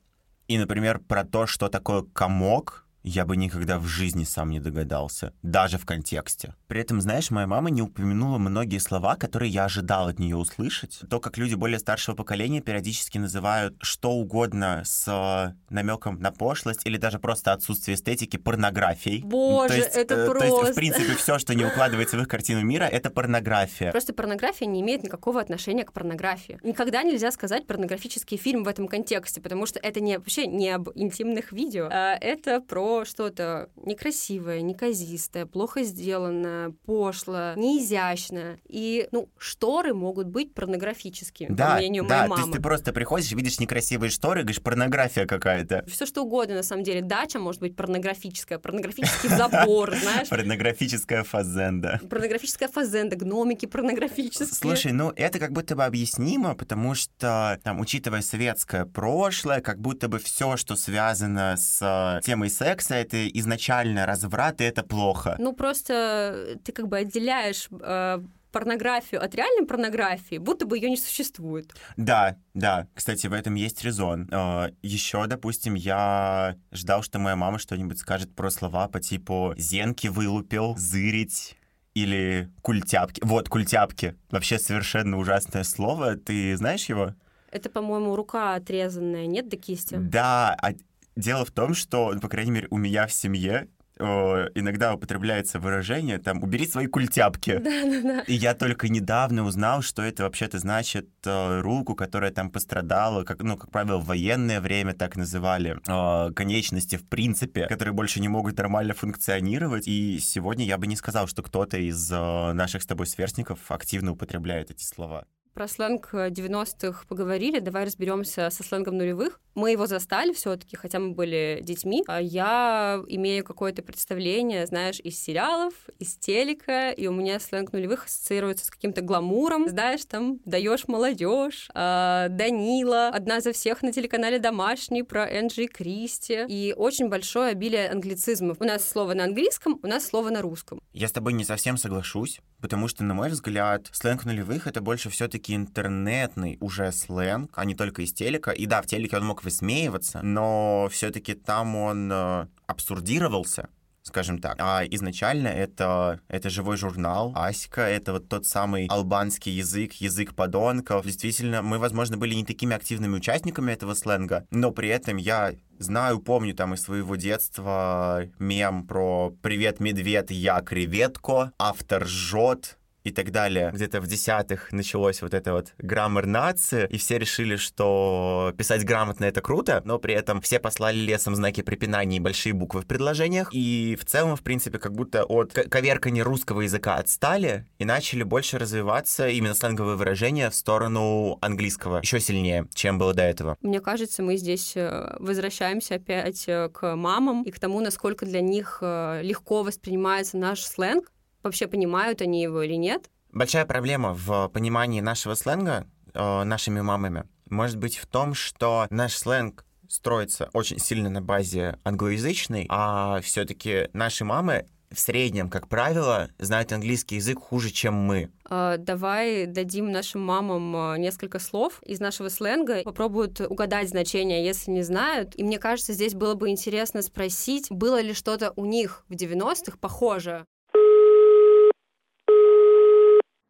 И, 0.49 0.59
например, 0.59 1.01
про 1.01 1.25
то, 1.25 1.47
что 1.47 1.69
такое 1.69 2.03
комок, 2.03 2.87
я 3.03 3.25
бы 3.25 3.37
никогда 3.37 3.79
в 3.79 3.87
жизни 3.87 4.25
сам 4.25 4.51
не 4.51 4.61
догадался, 4.61 5.33
даже 5.43 5.79
в 5.79 5.87
контексте. 5.87 6.55
При 6.69 6.81
этом, 6.81 7.01
знаешь, 7.01 7.31
моя 7.31 7.47
мама 7.47 7.71
не 7.71 7.83
упомянула 7.83 8.39
многие 8.39 8.79
слова, 8.79 9.17
которые 9.17 9.51
я 9.51 9.65
ожидал 9.65 10.09
от 10.09 10.19
нее 10.19 10.37
услышать. 10.37 11.01
То, 11.11 11.21
как 11.21 11.37
люди 11.39 11.55
более 11.55 11.79
старшего 11.79 12.15
поколения 12.15 12.61
периодически 12.61 13.19
называют 13.19 13.77
что 13.81 14.13
угодно 14.13 14.83
с 14.85 15.07
э, 15.09 15.55
намеком 15.71 16.21
на 16.21 16.31
пошлость 16.31 16.83
или 16.85 16.97
даже 16.97 17.19
просто 17.19 17.53
отсутствие 17.53 17.97
эстетики 17.97 18.37
порнографией. 18.37 19.23
Боже, 19.23 19.69
то 19.69 19.77
есть, 19.77 19.97
это 19.97 20.15
э, 20.15 20.27
просто... 20.27 20.49
То 20.49 20.61
есть, 20.61 20.73
в 20.73 20.75
принципе, 20.75 21.15
все, 21.15 21.39
что 21.39 21.55
не 21.55 21.65
укладывается 21.65 22.17
в 22.17 22.21
их 22.21 22.29
картину 22.29 22.63
мира, 22.63 22.85
это 22.85 23.11
порнография. 23.11 23.91
Просто 23.91 24.13
порнография 24.13 24.67
не 24.67 24.81
имеет 24.81 25.03
никакого 25.03 25.41
отношения 25.41 25.85
к 25.85 25.93
порнографии. 25.93 26.59
Никогда 26.63 27.03
нельзя 27.03 27.33
сказать 27.33 27.67
порнографический 27.67 28.37
фильм 28.37 28.65
в 28.65 28.69
этом 28.69 28.87
контексте, 28.87 29.41
потому 29.41 29.67
что 29.67 29.79
это 29.81 30.01
не 30.01 30.19
вообще 30.19 30.47
не 30.47 30.71
об 30.71 30.91
интимных 30.95 31.53
видео, 31.53 31.89
а 31.91 32.17
это 32.21 32.61
про 32.61 32.92
что-то 33.05 33.71
некрасивое, 33.77 34.61
неказистое, 34.61 35.47
плохо 35.47 35.83
сделанное, 35.83 36.73
пошлое, 36.87 37.55
неизящное. 37.57 38.59
И, 38.69 39.09
ну, 39.13 39.29
шторы 39.39 39.95
могут 39.95 40.29
быть 40.29 40.55
порнографическими, 40.55 41.49
да, 41.53 41.73
по 41.73 41.77
мнению 41.77 42.05
да, 42.05 42.19
моей 42.19 42.31
мамы. 42.31 42.43
то 42.43 42.49
есть 42.49 42.57
ты 42.57 42.63
просто 42.63 42.93
приходишь, 42.93 43.33
видишь 43.33 43.59
некрасивые 43.61 44.11
шторы, 44.11 44.43
говоришь, 44.43 44.63
порнография 44.63 45.27
какая-то. 45.27 45.85
Все 45.89 46.07
что 46.07 46.23
угодно, 46.23 46.57
на 46.57 46.63
самом 46.63 46.85
деле. 46.85 47.03
Дача 47.03 47.39
может 47.39 47.61
быть 47.61 47.77
порнографическая, 47.77 48.59
порнографический 48.59 49.29
забор, 49.29 49.95
знаешь. 50.03 50.29
Порнографическая 50.29 51.25
фазенда. 51.25 52.01
Порнографическая 52.09 52.69
фазенда, 52.69 53.17
гномики 53.17 53.67
порнографические. 53.67 54.49
Слушай, 54.49 54.93
ну 54.93 55.13
это 55.17 55.39
как 55.39 55.53
будто 55.53 55.77
бы 55.77 55.85
объяснимо, 55.85 56.55
потому 56.55 56.95
что, 56.95 57.59
там, 57.63 57.81
учитывая 57.81 58.23
советское 58.23 58.87
прошлое, 58.87 59.61
как 59.61 59.81
будто 59.81 60.09
бы 60.09 60.19
все, 60.19 60.57
что 60.57 60.77
связано 60.77 61.57
с 61.57 62.21
темой 62.25 62.51
секса, 62.51 62.82
секса 62.83 62.95
это 62.97 63.29
изначально 63.29 64.07
разврат, 64.07 64.61
и 64.61 64.65
это 64.65 64.83
плохо. 64.83 65.37
Ну, 65.39 65.53
просто 65.53 66.59
ты 66.65 66.73
как 66.73 66.89
бы 66.89 66.99
отделяешь 66.99 67.69
э, 67.71 68.23
порнографию 68.51 69.23
от 69.25 69.35
реальной 69.35 69.67
порнографии, 69.67 70.39
будто 70.39 70.67
бы 70.67 70.77
ее 70.77 70.91
не 70.91 70.97
существует. 70.97 71.73
Да, 71.97 72.37
да. 72.55 72.89
Кстати, 72.95 73.27
в 73.29 73.33
этом 73.33 73.55
есть 73.55 73.85
резон. 73.85 74.29
Э, 74.31 74.71
Еще, 74.83 75.27
допустим, 75.27 75.75
я 75.75 76.57
ждал, 76.73 77.03
что 77.03 77.19
моя 77.19 77.37
мама 77.37 77.59
что-нибудь 77.59 77.99
скажет 77.99 78.35
про 78.35 78.51
слова 78.51 78.89
по 78.89 79.01
типу 79.01 79.55
«зенки 79.57 80.09
вылупил», 80.09 80.75
«зырить», 80.77 81.57
или 81.95 82.49
культяпки. 82.63 83.21
Вот, 83.23 83.51
культяпки. 83.51 84.17
Вообще 84.31 84.59
совершенно 84.59 85.19
ужасное 85.19 85.63
слово. 85.63 86.17
Ты 86.17 86.57
знаешь 86.57 86.87
его? 86.87 87.15
Это, 87.51 87.69
по-моему, 87.69 88.17
рука 88.17 88.55
отрезанная, 88.55 89.27
нет, 89.27 89.51
до 89.51 89.59
кисти? 89.59 89.97
Да, 89.97 90.57
а 90.63 90.73
Дело 91.17 91.45
в 91.45 91.51
том, 91.51 91.75
что, 91.75 92.15
по 92.21 92.29
крайней 92.29 92.51
мере, 92.51 92.69
у 92.71 92.79
меня 92.79 93.07
в 93.07 93.13
семье 93.13 93.69
иногда 93.99 94.95
употребляется 94.95 95.61
выражение 95.61 96.19
там 96.19 96.43
«убери 96.43 96.67
свои 96.67 96.87
культяпки». 96.87 97.61
Да, 97.73 97.85
да, 97.85 98.01
да. 98.03 98.21
И 98.23 98.35
я 98.35 98.55
только 98.55 98.89
недавно 98.89 99.45
узнал, 99.45 99.83
что 99.83 100.03
это 100.03 100.25
вообще-то 100.25 100.59
значит 100.59 101.09
э, 101.25 101.61
руку, 101.61 101.95
которая 101.95 102.31
там 102.33 102.51
пострадала, 102.51 103.25
как, 103.25 103.43
ну, 103.43 103.57
как 103.57 103.71
правило, 103.71 103.99
в 103.99 104.07
военное 104.07 104.61
время 104.61 104.95
так 104.95 105.17
называли, 105.17 105.79
э, 105.87 106.33
конечности 106.33 106.97
в 106.97 107.07
принципе, 107.07 107.67
которые 107.67 107.95
больше 107.95 108.21
не 108.21 108.29
могут 108.29 108.57
нормально 108.59 108.95
функционировать. 108.95 109.87
И 109.87 110.19
сегодня 110.19 110.65
я 110.65 110.77
бы 110.77 110.87
не 110.87 110.97
сказал, 110.97 111.27
что 111.29 111.43
кто-то 111.43 111.77
из 111.77 112.11
э, 112.11 112.53
наших 112.53 112.83
с 112.83 112.87
тобой 112.87 113.07
сверстников 113.07 113.59
активно 113.71 114.13
употребляет 114.13 114.71
эти 114.71 114.85
слова. 114.85 115.27
Про 115.55 115.69
сленг 115.69 116.15
90-х 116.15 117.05
поговорили, 117.09 117.59
давай 117.59 117.85
разберемся 117.85 118.49
со 118.49 118.63
сленгом 118.63 118.97
нулевых. 118.97 119.39
Мы 119.55 119.73
его 119.73 119.87
застали 119.87 120.33
все-таки, 120.33 120.77
хотя 120.77 120.99
мы 120.99 121.13
были 121.13 121.61
детьми. 121.63 122.03
А 122.07 122.23
я 122.23 123.03
имею 123.07 123.45
какое-то 123.45 123.83
представление, 123.83 124.65
знаешь, 124.65 124.99
из 125.01 125.23
сериалов, 125.23 125.75
из 125.99 126.17
телека, 126.17 126.91
и 126.91 127.07
у 127.07 127.13
меня 127.13 127.39
сленг 127.39 127.75
нулевых 127.75 128.07
ассоциируется 128.07 128.65
с 128.65 128.71
каким-то 128.71 129.03
гламуром. 129.03 129.69
Знаешь, 129.69 130.07
там 130.07 130.39
даешь 130.47 130.89
молодежь, 130.89 131.69
э, 131.75 132.29
Данила, 132.31 133.09
одна 133.09 133.43
за 133.43 133.53
всех 133.53 133.83
на 133.83 133.93
телеканале 133.93 134.39
Домашний 134.39 135.03
про 135.03 135.27
Энджи 135.27 135.67
Кристи. 135.67 136.47
И 136.49 136.73
очень 136.75 137.11
большое 137.11 137.51
обилие 137.51 137.91
англицизмов. 137.91 138.57
У 138.59 138.65
нас 138.65 138.89
слово 138.89 139.13
на 139.13 139.25
английском, 139.25 139.79
у 139.83 139.87
нас 139.87 140.07
слово 140.07 140.31
на 140.31 140.41
русском. 140.41 140.81
Я 140.95 141.09
с 141.09 141.13
тобой 141.13 141.35
не 141.35 141.45
совсем 141.45 141.77
соглашусь, 141.77 142.41
потому 142.63 142.89
что, 142.89 143.05
на 143.05 143.13
мой 143.13 143.29
взгляд, 143.29 143.91
сленг 143.93 144.25
нулевых— 144.25 144.67
это 144.69 144.81
больше 144.81 145.11
все 145.11 145.29
таки 145.29 145.42
все-таки 145.43 145.57
интернетный 145.57 146.57
уже 146.61 146.93
сленг, 146.93 147.51
а 147.55 147.65
не 147.65 147.75
только 147.75 148.03
из 148.03 148.13
телека. 148.13 148.53
И 148.53 148.67
да, 148.67 148.81
в 148.81 148.87
телеке 148.87 149.17
он 149.17 149.27
мог 149.27 149.43
высмеиваться, 149.45 150.21
но 150.23 150.89
все-таки 150.91 151.35
там 151.35 151.77
он 151.77 152.11
э, 152.13 152.47
абсурдировался 152.67 153.69
скажем 154.05 154.39
так. 154.39 154.57
А 154.59 154.83
изначально 154.85 155.47
это, 155.47 156.19
это 156.27 156.51
живой 156.51 156.77
журнал, 156.77 157.33
Аська, 157.37 157.83
это 157.83 158.13
вот 158.13 158.29
тот 158.29 158.47
самый 158.47 158.89
албанский 158.89 159.53
язык, 159.53 159.93
язык 159.93 160.35
подонков. 160.35 161.07
Действительно, 161.07 161.63
мы, 161.63 161.79
возможно, 161.79 162.17
были 162.17 162.35
не 162.35 162.45
такими 162.45 162.75
активными 162.75 163.15
участниками 163.15 163.71
этого 163.71 163.95
сленга, 163.95 164.45
но 164.51 164.73
при 164.73 164.89
этом 164.89 165.19
я 165.19 165.55
знаю, 165.79 166.19
помню 166.19 166.53
там 166.53 166.75
из 166.75 166.83
своего 166.83 167.15
детства 167.15 168.25
мем 168.41 168.89
про 168.89 169.33
«Привет, 169.41 169.79
медведь, 169.79 170.31
я 170.33 170.61
креветко», 170.63 171.53
«Автор 171.57 172.05
жжет», 172.05 172.79
и 173.05 173.11
так 173.11 173.31
далее. 173.31 173.71
Где-то 173.73 174.01
в 174.01 174.07
десятых 174.07 174.73
началось 174.73 175.23
вот 175.23 175.35
это 175.35 175.53
вот 175.53 175.73
граммар 175.79 176.27
нации, 176.27 176.87
и 176.89 176.99
все 176.99 177.19
решили, 177.19 177.57
что 177.57 178.53
писать 178.57 178.85
грамотно— 178.85 179.25
это 179.27 179.41
круто, 179.41 179.83
но 179.85 179.99
при 179.99 180.15
этом 180.15 180.41
все 180.41 180.59
послали 180.59 180.99
лесом 180.99 181.35
знаки 181.35 181.63
препинания 181.63 182.17
и 182.17 182.21
большие 182.21 182.53
буквы 182.53 182.83
в 182.83 182.87
предложениях, 182.87 183.49
и 183.53 183.97
в 184.01 184.05
целом, 184.05 184.37
в 184.37 184.43
принципе, 184.43 184.79
как 184.79 184.93
будто 184.95 185.25
от 185.25 185.53
коверкания 185.53 186.25
русского 186.25 186.63
языка 186.63 186.97
отстали 186.97 187.67
и 187.79 187.85
начали 187.85 188.23
больше 188.23 188.59
развиваться 188.59 189.29
именно 189.29 189.55
сленговые 189.55 189.97
выражения 189.97 190.51
в 190.51 190.55
сторону 190.55 191.39
английского 191.41 192.01
еще 192.03 192.21
сильнее, 192.21 192.67
чем 192.75 192.99
было 192.99 193.15
до 193.15 193.23
этого. 193.23 193.57
Мне 193.61 193.81
кажется, 193.81 194.23
мы 194.23 194.37
здесь 194.37 194.77
э, 194.77 195.17
возвращаемся 195.19 195.97
опять 195.97 196.45
э, 196.49 196.69
к 196.69 196.95
мамам 196.97 197.43
и 197.43 197.51
к 197.51 197.59
тому, 197.59 197.81
насколько 197.81 198.27
для 198.27 198.41
них 198.41 198.79
э, 198.81 199.21
легко 199.23 199.63
воспринимается 199.63 200.37
наш 200.37 200.63
сленг, 200.63 201.13
вообще 201.43 201.67
понимают 201.67 202.23
они 202.23 202.43
его 202.43 202.63
или 202.63 202.75
нет. 202.75 203.11
Большая 203.31 203.65
проблема 203.65 204.15
в 204.15 204.49
понимании 204.49 205.01
нашего 205.01 205.35
сленга 205.35 205.87
э, 206.13 206.43
нашими 206.45 206.81
мамами 206.81 207.25
может 207.49 207.77
быть 207.77 207.97
в 207.97 208.07
том, 208.07 208.35
что 208.35 208.87
наш 208.91 209.15
сленг 209.15 209.65
строится 209.89 210.49
очень 210.53 210.79
сильно 210.79 211.11
на 211.11 211.21
базе 211.21 211.79
англоязычной, 211.85 212.67
а 212.69 213.21
все-таки 213.21 213.89
наши 213.93 214.25
мамы 214.25 214.67
в 214.93 215.01
среднем, 215.01 215.49
как 215.49 215.69
правило, 215.69 216.29
знают 216.39 216.73
английский 216.73 217.17
язык 217.17 217.39
хуже, 217.39 217.71
чем 217.71 217.95
мы. 217.95 218.31
Uh, 218.49 218.77
давай 218.77 219.47
дадим 219.47 219.91
нашим 219.91 220.23
мамам 220.23 220.77
а, 220.77 220.99
несколько 220.99 221.39
слов 221.39 221.81
из 221.85 222.01
нашего 222.01 222.29
сленга, 222.29 222.83
попробуют 222.83 223.41
угадать 223.41 223.89
значение, 223.89 224.45
если 224.45 224.71
не 224.71 224.83
знают. 224.83 225.33
И 225.39 225.45
мне 225.45 225.59
кажется, 225.59 225.95
здесь 225.95 226.15
было 226.15 226.35
бы 226.35 226.51
интересно 226.51 227.01
спросить, 227.03 227.71
было 227.71 228.01
ли 228.01 228.13
что-то 228.13 228.53
у 228.57 228.67
них 228.67 229.05
в 229.09 229.15
90-х 229.15 229.79
похожее. 229.79 230.45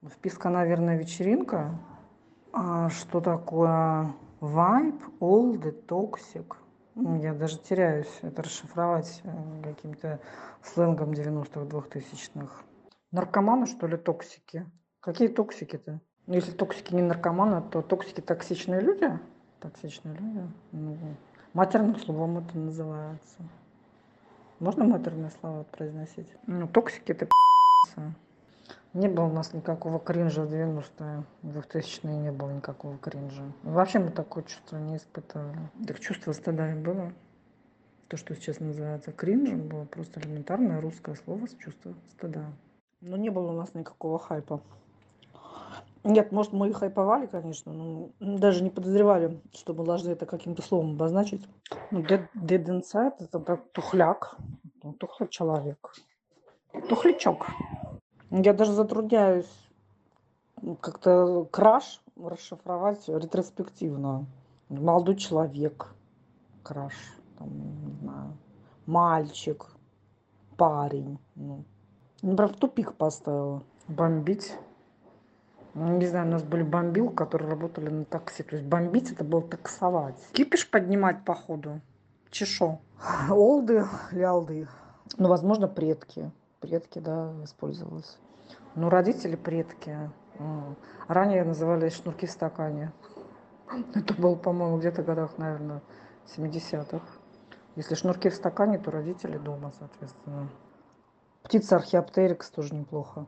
Вписка, 0.08 0.48
наверное, 0.48 0.96
вечеринка. 0.96 1.78
А 2.52 2.88
что 2.90 3.20
такое 3.20 4.12
vibe, 4.40 5.00
old, 5.20 5.86
toxic? 5.86 6.56
Я 6.94 7.32
даже 7.32 7.58
теряюсь 7.58 8.18
это 8.20 8.42
расшифровать 8.42 9.22
э, 9.24 9.62
каким-то 9.62 10.20
сленгом 10.62 11.12
90-х, 11.12 11.60
2000-х. 11.60 12.64
Наркоманы, 13.12 13.66
что 13.66 13.86
ли, 13.86 13.96
токсики? 13.96 14.66
Какие 15.00 15.28
токсики-то? 15.28 16.00
Ну, 16.26 16.34
если 16.34 16.52
токсики 16.52 16.94
не 16.94 17.02
наркоманы, 17.02 17.62
то 17.70 17.80
токсики 17.80 18.20
токсичные 18.20 18.80
люди? 18.80 19.08
Токсичные 19.60 20.16
люди? 20.16 20.46
Ну, 20.72 20.96
матерным 21.54 21.96
словом 21.96 22.38
это 22.38 22.58
называется. 22.58 23.38
Можно 24.58 24.84
матерные 24.84 25.30
слова 25.30 25.64
произносить? 25.64 26.28
Ну, 26.46 26.68
токсики 26.68 27.12
это 27.12 27.28
не 28.94 29.08
было 29.08 29.24
у 29.24 29.32
нас 29.32 29.52
никакого 29.52 29.98
кринжа 29.98 30.42
в 30.42 30.52
90-е, 30.52 31.24
в 31.42 31.58
2000-е 31.58 32.16
не 32.16 32.32
было 32.32 32.50
никакого 32.50 32.98
кринжа. 32.98 33.42
Вообще 33.62 33.98
мы 33.98 34.10
такое 34.10 34.44
чувство 34.44 34.76
не 34.76 34.96
испытывали. 34.96 35.58
Так 35.86 36.00
чувство 36.00 36.32
стыда 36.32 36.72
и 36.72 36.74
было. 36.74 37.12
То, 38.08 38.16
что 38.18 38.34
сейчас 38.34 38.60
называется 38.60 39.12
кринжем, 39.12 39.68
было 39.68 39.84
просто 39.86 40.20
элементарное 40.20 40.80
русское 40.80 41.14
слово 41.14 41.46
с 41.46 41.54
чувством 41.54 41.96
стыда. 42.10 42.44
Но 43.00 43.16
не 43.16 43.30
было 43.30 43.52
у 43.52 43.56
нас 43.56 43.74
никакого 43.74 44.18
хайпа. 44.18 44.60
Нет, 46.04 46.32
может, 46.32 46.52
мы 46.52 46.68
и 46.68 46.72
хайповали, 46.72 47.26
конечно, 47.26 47.72
но 47.72 48.10
даже 48.18 48.64
не 48.64 48.70
подозревали, 48.70 49.40
что 49.54 49.72
мы 49.72 49.84
должны 49.84 50.10
это 50.10 50.26
каким-то 50.26 50.60
словом 50.60 50.94
обозначить. 50.94 51.46
Ну, 51.92 52.00
dead, 52.00 52.26
dead 52.34 52.64
inside– 52.64 53.14
это 53.20 53.38
так, 53.38 53.70
тухляк, 53.70 54.36
ну, 54.82 54.92
тухлый 54.94 55.28
человек, 55.28 55.94
тухлячок. 56.88 57.46
Я 58.34 58.54
даже 58.54 58.72
затрудняюсь 58.72 59.52
как-то 60.80 61.46
краш 61.50 62.00
расшифровать 62.16 63.06
ретроспективно. 63.06 64.24
Молодой 64.70 65.16
человек, 65.16 65.94
краш, 66.62 66.94
там, 67.38 67.50
не 67.84 67.92
знаю, 67.92 68.38
мальчик, 68.86 69.66
парень. 70.56 71.18
Ну, 71.34 71.64
прям 72.22 72.48
в 72.48 72.56
тупик 72.56 72.94
поставила. 72.94 73.62
Бомбить. 73.86 74.54
Ну, 75.74 75.98
не 75.98 76.06
знаю, 76.06 76.28
у 76.28 76.30
нас 76.30 76.42
были 76.42 76.62
бомбил, 76.62 77.10
которые 77.10 77.50
работали 77.50 77.90
на 77.90 78.06
такси. 78.06 78.42
То 78.44 78.56
есть 78.56 78.66
бомбить 78.66 79.12
это 79.12 79.24
было 79.24 79.42
таксовать. 79.42 80.16
Кипиш 80.32 80.70
поднимать 80.70 81.22
походу. 81.26 81.82
Чешо. 82.30 82.80
Олды, 83.28 83.84
лялды. 84.10 84.68
Ну, 85.18 85.28
возможно, 85.28 85.68
предки. 85.68 86.30
Предки, 86.62 87.00
да, 87.00 87.34
использовалось. 87.44 88.16
Ну, 88.76 88.88
родители 88.88 89.36
предки. 89.36 90.10
Ранее 91.08 91.44
назывались 91.44 91.96
шнурки 91.96 92.26
в 92.26 92.30
стакане. 92.30 92.92
Это 93.94 94.14
было, 94.14 94.36
по-моему, 94.36 94.78
где-то 94.78 95.02
в 95.02 95.06
годах, 95.06 95.36
наверное, 95.36 95.82
70-х. 96.36 97.04
Если 97.76 97.94
шнурки 97.94 98.30
в 98.30 98.34
стакане, 98.34 98.78
то 98.78 98.90
родители 98.90 99.36
дома, 99.38 99.72
соответственно. 99.78 100.48
Птица 101.42 101.76
археоптерикс 101.76 102.48
тоже 102.50 102.74
неплохо. 102.74 103.26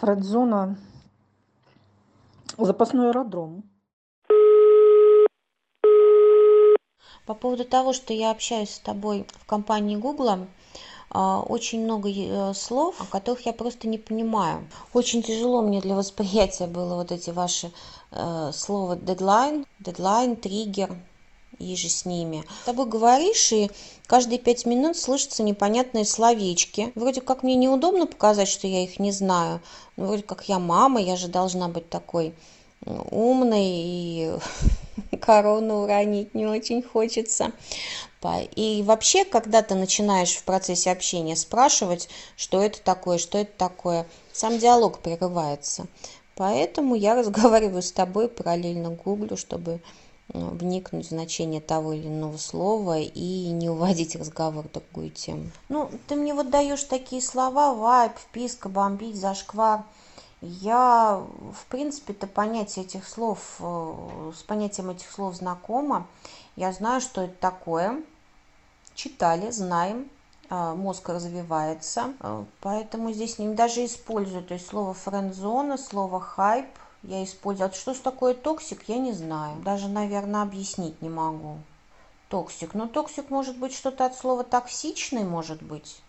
Фредзона 0.00 0.78
Запасной 2.58 3.08
аэродром. 3.08 3.64
По 7.26 7.34
поводу 7.34 7.64
того, 7.64 7.92
что 7.92 8.12
я 8.12 8.30
общаюсь 8.30 8.74
с 8.74 8.78
тобой 8.78 9.26
в 9.38 9.46
компании 9.46 9.96
Гугла, 9.96 10.46
очень 11.18 11.84
много 11.84 12.08
э, 12.10 12.54
слов, 12.54 12.96
которых 13.10 13.46
я 13.46 13.52
просто 13.52 13.86
не 13.86 13.98
понимаю. 13.98 14.66
Очень 14.94 15.22
тяжело 15.22 15.60
мне 15.60 15.80
для 15.80 15.94
восприятия 15.94 16.66
было 16.66 16.94
вот 16.94 17.12
эти 17.12 17.30
ваши 17.30 17.70
э, 18.10 18.50
слова 18.54 18.96
дедлайн, 18.96 19.66
дедлайн, 19.78 20.36
триггер, 20.36 20.96
и 21.58 21.76
же 21.76 21.88
с 21.88 22.04
ними. 22.04 22.44
С 22.62 22.66
тобой 22.66 22.86
говоришь, 22.86 23.52
и 23.52 23.70
каждые 24.06 24.38
пять 24.38 24.66
минут 24.66 24.96
слышатся 24.96 25.42
непонятные 25.42 26.04
словечки. 26.04 26.92
Вроде 26.94 27.20
как 27.20 27.42
мне 27.42 27.54
неудобно 27.54 28.06
показать, 28.06 28.48
что 28.48 28.66
я 28.66 28.82
их 28.82 28.98
не 28.98 29.12
знаю. 29.12 29.60
Но 29.96 30.06
вроде 30.06 30.22
как 30.22 30.48
я 30.48 30.58
мама, 30.58 31.00
я 31.00 31.16
же 31.16 31.28
должна 31.28 31.68
быть 31.68 31.88
такой 31.88 32.34
умной 32.84 33.64
и 33.64 34.32
корону 35.24 35.82
уронить 35.82 36.34
не 36.34 36.46
очень 36.46 36.82
хочется. 36.82 37.52
И 38.54 38.82
вообще, 38.86 39.24
когда 39.24 39.62
ты 39.62 39.74
начинаешь 39.74 40.34
в 40.34 40.44
процессе 40.44 40.90
общения 40.90 41.34
спрашивать, 41.34 42.08
что 42.36 42.62
это 42.62 42.80
такое, 42.80 43.18
что 43.18 43.38
это 43.38 43.52
такое, 43.56 44.06
сам 44.32 44.58
диалог 44.58 45.00
прерывается. 45.00 45.86
Поэтому 46.36 46.94
я 46.94 47.14
разговариваю 47.18 47.82
с 47.82 47.92
тобой, 47.92 48.28
параллельно 48.28 48.90
гуглю, 48.90 49.36
чтобы 49.36 49.80
вникнуть 50.28 51.06
в 51.06 51.08
значение 51.10 51.60
того 51.60 51.92
или 51.92 52.06
иного 52.06 52.36
слова 52.36 52.98
и 52.98 53.48
не 53.50 53.68
уводить 53.68 54.16
разговор 54.16 54.64
в 54.64 54.68
такую 54.68 55.10
тему. 55.10 55.50
Ну, 55.68 55.90
ты 56.08 56.14
мне 56.14 56.32
вот 56.32 56.50
даешь 56.50 56.84
такие 56.84 57.20
слова, 57.20 57.74
вайп, 57.74 58.12
вписка, 58.16 58.68
бомбить, 58.68 59.16
зашквар. 59.16 59.84
Я, 60.44 61.24
в 61.52 61.66
принципе-то, 61.66 62.26
понятие 62.26 62.84
этих 62.84 63.08
слов, 63.08 63.38
э, 63.60 64.32
с 64.36 64.42
понятием 64.42 64.90
этих 64.90 65.08
слов 65.08 65.36
знакома. 65.36 66.08
Я 66.56 66.72
знаю, 66.72 67.00
что 67.00 67.22
это 67.22 67.34
такое. 67.38 68.02
Читали, 68.96 69.52
знаем, 69.52 70.10
э, 70.50 70.74
мозг 70.74 71.08
развивается, 71.10 72.14
э, 72.18 72.44
поэтому 72.60 73.12
здесь 73.12 73.38
не 73.38 73.54
даже 73.54 73.84
использую, 73.84 74.42
то 74.42 74.54
есть 74.54 74.66
слово 74.66 74.94
френдзона, 74.94 75.78
слово 75.78 76.18
хайп, 76.18 76.66
я 77.04 77.22
использую. 77.22 77.70
А 77.70 77.72
что 77.72 77.94
такое 77.94 78.34
токсик, 78.34 78.88
я 78.88 78.98
не 78.98 79.12
знаю. 79.12 79.60
Даже, 79.62 79.86
наверное, 79.86 80.42
объяснить 80.42 81.00
не 81.02 81.08
могу. 81.08 81.58
Токсик. 82.28 82.74
Ну, 82.74 82.88
токсик 82.88 83.30
может 83.30 83.56
быть 83.58 83.74
что-то 83.74 84.06
от 84.06 84.16
слова 84.16 84.42
токсичный, 84.42 85.22
может 85.22 85.62
быть. 85.62 86.02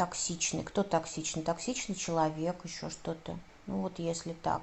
Токсичный. 0.00 0.62
Кто 0.62 0.82
токсичный? 0.82 1.42
Токсичный 1.42 1.94
человек, 1.94 2.64
еще 2.64 2.88
что-то. 2.88 3.36
Ну, 3.66 3.82
вот 3.82 3.98
если 3.98 4.32
так. 4.32 4.62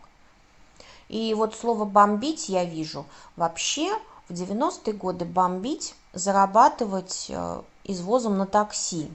И 1.09 1.31
вот 1.35 1.53
слово 1.53 1.85
«бомбить» 1.85 2.49
я 2.49 2.65
вижу. 2.65 3.05
Вообще, 3.35 3.93
в 4.29 4.33
90-е 4.33 4.93
годы 4.93 5.25
бомбить, 5.25 5.93
зарабатывать 6.11 7.27
э, 7.29 7.61
извозом 7.83 8.39
на 8.39 8.47
такси 8.47 9.11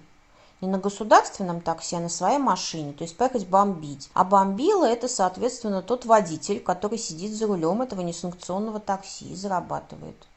не 0.60 0.68
на 0.68 0.78
государственном 0.78 1.60
такси, 1.60 1.96
а 1.96 2.00
на 2.00 2.08
своей 2.08 2.38
машине, 2.38 2.92
то 2.92 3.02
есть 3.02 3.16
поехать 3.16 3.48
бомбить. 3.48 4.08
А 4.14 4.22
бомбила 4.22 4.84
это, 4.84 5.08
соответственно, 5.08 5.82
тот 5.82 6.04
водитель, 6.04 6.60
который 6.60 6.98
сидит 6.98 7.34
за 7.34 7.48
рулем 7.48 7.82
этого 7.82 8.00
несанкционного 8.02 8.78
такси 8.78 9.32
и 9.32 9.34
зарабатывает. 9.34 10.28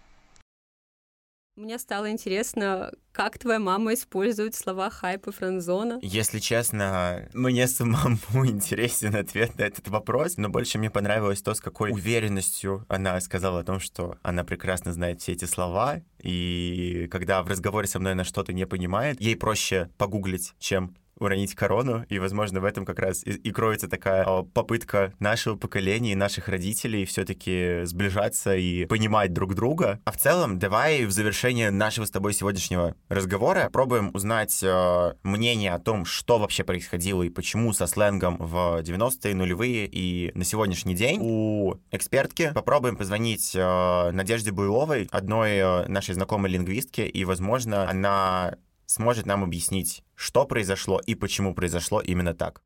Мне 1.55 1.79
стало 1.79 2.11
интересно, 2.11 2.91
как 3.13 3.39
твоя 3.39 3.59
мама 3.59 3.93
использует 3.93 4.55
слова 4.55 4.89
хайп 4.89 5.27
и 5.27 5.31
френдзона? 5.31 5.99
Если 6.01 6.39
честно, 6.39 7.29
мне 7.33 7.65
самому 7.67 8.17
интересен 8.45 9.15
ответ 9.15 9.57
на 9.57 9.63
этот 9.63 9.87
вопрос, 9.87 10.35
но 10.35 10.49
больше 10.49 10.77
мне 10.79 10.89
понравилось 10.89 11.41
то, 11.41 11.53
с 11.53 11.61
какой 11.61 11.91
уверенностью 11.91 12.85
она 12.89 13.17
сказала 13.21 13.61
о 13.61 13.63
том, 13.63 13.79
что 13.79 14.17
она 14.21 14.43
прекрасно 14.43 14.91
знает 14.91 15.21
все 15.21 15.31
эти 15.31 15.45
слова, 15.45 16.01
и 16.21 17.07
когда 17.09 17.41
в 17.41 17.47
разговоре 17.47 17.87
со 17.87 17.99
мной 17.99 18.11
она 18.11 18.25
что-то 18.25 18.51
не 18.51 18.67
понимает, 18.67 19.21
ей 19.21 19.37
проще 19.37 19.89
погуглить, 19.97 20.55
чем 20.59 20.93
уронить 21.17 21.55
корону, 21.55 22.05
и, 22.09 22.19
возможно, 22.19 22.59
в 22.59 22.65
этом 22.65 22.85
как 22.85 22.99
раз 22.99 23.23
и, 23.25 23.31
и 23.31 23.51
кроется 23.51 23.87
такая 23.87 24.23
о, 24.25 24.43
попытка 24.43 25.13
нашего 25.19 25.55
поколения 25.55 26.11
и 26.11 26.15
наших 26.15 26.47
родителей 26.47 27.05
все-таки 27.05 27.81
сближаться 27.83 28.55
и 28.55 28.85
понимать 28.85 29.33
друг 29.33 29.55
друга. 29.55 29.99
А 30.05 30.11
в 30.11 30.17
целом, 30.17 30.59
давай 30.59 31.05
в 31.05 31.11
завершение 31.11 31.71
нашего 31.71 32.05
с 32.05 32.11
тобой 32.11 32.33
сегодняшнего 32.33 32.95
разговора 33.09 33.69
пробуем 33.71 34.11
узнать 34.13 34.61
э, 34.63 35.13
мнение 35.23 35.73
о 35.73 35.79
том, 35.79 36.05
что 36.05 36.37
вообще 36.37 36.63
происходило 36.63 37.23
и 37.23 37.29
почему 37.29 37.73
со 37.73 37.87
сленгом 37.87 38.37
в 38.37 38.81
90-е, 38.81 39.35
нулевые 39.35 39.87
и 39.87 40.31
на 40.35 40.43
сегодняшний 40.43 40.95
день. 40.95 41.19
У 41.21 41.75
экспертки 41.91 42.51
попробуем 42.53 42.97
позвонить 42.97 43.53
э, 43.55 44.11
Надежде 44.11 44.51
Буйловой, 44.51 45.07
одной 45.11 45.51
э, 45.57 45.87
нашей 45.87 46.15
знакомой 46.15 46.51
лингвистки, 46.51 47.01
и, 47.01 47.25
возможно, 47.25 47.89
она 47.89 48.55
сможет 48.85 49.25
нам 49.25 49.43
объяснить, 49.43 50.03
что 50.15 50.45
произошло 50.45 50.99
и 50.99 51.15
почему 51.15 51.53
произошло 51.53 52.01
именно 52.01 52.33
так. 52.33 52.61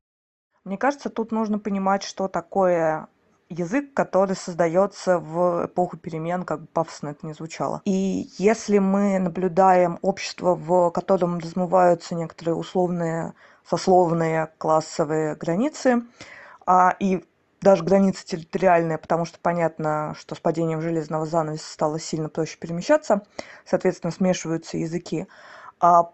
Мне 0.64 0.78
кажется, 0.78 1.10
тут 1.10 1.32
нужно 1.32 1.60
понимать, 1.60 2.04
что 2.04 2.28
такое 2.28 3.08
язык, 3.50 3.94
который 3.94 4.36
создается 4.36 5.18
в 5.18 5.66
эпоху 5.66 5.98
перемен, 5.98 6.44
как 6.44 6.62
бы 6.62 6.68
пафосно 6.68 7.10
это 7.10 7.26
не 7.26 7.34
звучало. 7.34 7.82
И 7.86 8.30
если 8.38 8.78
мы 8.78 9.18
наблюдаем 9.20 9.98
общество, 10.02 10.56
в 10.56 10.92
котором 10.92 11.40
размываются 11.40 12.16
некоторые 12.16 12.56
условные 12.56 13.34
сословные 13.68 14.50
классовые 14.58 15.36
границы, 15.36 16.04
а, 16.66 16.96
и 17.00 17.24
даже 17.62 17.84
границы 17.84 18.26
территориальные, 18.26 18.98
потому 18.98 19.26
что 19.26 19.38
понятно, 19.40 20.16
что 20.18 20.36
с 20.36 20.40
падением 20.40 20.82
железного 20.82 21.26
занавеса 21.26 21.72
стало 21.72 22.00
сильно 22.00 22.30
проще 22.30 22.58
перемещаться, 22.58 23.24
соответственно, 23.66 24.12
смешиваются 24.12 24.78
языки, 24.78 25.28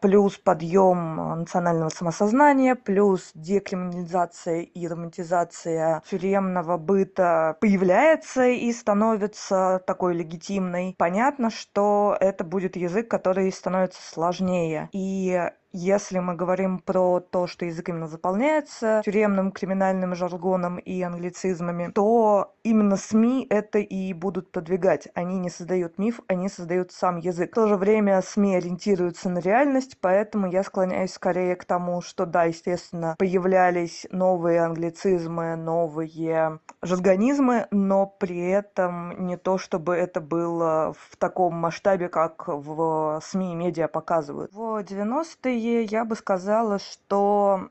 плюс 0.02 0.38
подъем 0.38 1.40
национального 1.40 1.90
самосознания, 1.90 2.76
плюс 2.76 3.32
декриминализация 3.34 4.62
и 4.62 4.88
романтизация 4.88 6.02
тюремного 6.10 6.78
быта 6.78 7.58
появляется 7.60 8.48
и 8.48 8.72
становится 8.72 9.82
такой 9.86 10.16
легитимной. 10.16 10.96
Понятно, 10.98 11.50
что 11.50 12.16
это 12.20 12.44
будет 12.44 12.76
язык, 12.76 13.10
который 13.10 13.52
становится 13.52 14.02
сложнее. 14.02 14.90
И 14.92 15.50
если 15.76 16.20
мы 16.20 16.36
говорим 16.36 16.80
про 16.80 17.20
то, 17.20 17.48
что 17.48 17.66
язык 17.66 17.90
именно 17.90 18.08
заполняется 18.08 19.02
тюремным 19.04 19.52
криминальным 19.52 20.16
жаргоном 20.16 20.78
и 20.78 21.02
англицизмами, 21.02 21.92
то 21.94 22.54
именно 22.64 22.96
СМИ 22.96 23.46
это 23.50 23.80
и 23.80 24.14
будут 24.14 24.52
продвигать. 24.52 25.10
Они 25.14 25.38
не 25.38 25.50
создают 25.50 25.98
миф, 25.98 26.22
они 26.28 26.48
создают 26.48 26.94
сам 26.94 27.18
язык. 27.18 27.52
В 27.52 27.56
то 27.56 27.68
же 27.68 27.76
время 27.76 28.22
СМИ 28.22 28.56
ориентируются 28.56 29.30
на 29.30 29.40
реальность, 29.40 29.98
поэтому 30.00 30.50
я 30.50 30.64
склоняюсь 30.64 31.12
скорее 31.12 31.58
к 31.58 31.66
тому, 31.66 32.02
что 32.02 32.26
да, 32.26 32.46
естественно, 32.46 33.16
появлялись 33.20 34.08
новые 34.12 34.62
англицизмы, 34.62 35.58
новые 35.58 36.60
жаргонизмы, 36.82 37.68
но 37.72 38.06
при 38.06 38.50
этом 38.50 39.28
не 39.28 39.36
то, 39.36 39.58
чтобы 39.58 39.96
это 39.96 40.22
было 40.22 40.94
в 40.98 41.18
таком 41.18 41.56
масштабе, 41.56 42.08
как 42.08 42.48
в 42.48 43.20
СМИ 43.22 43.52
и 43.52 43.56
медиа 43.56 43.90
показывают. 43.90 44.54
В 44.54 44.80
90-е 44.80 45.65
я 45.66 46.06
бы 46.06 46.16
сказала, 46.16 46.80
что 46.80 47.70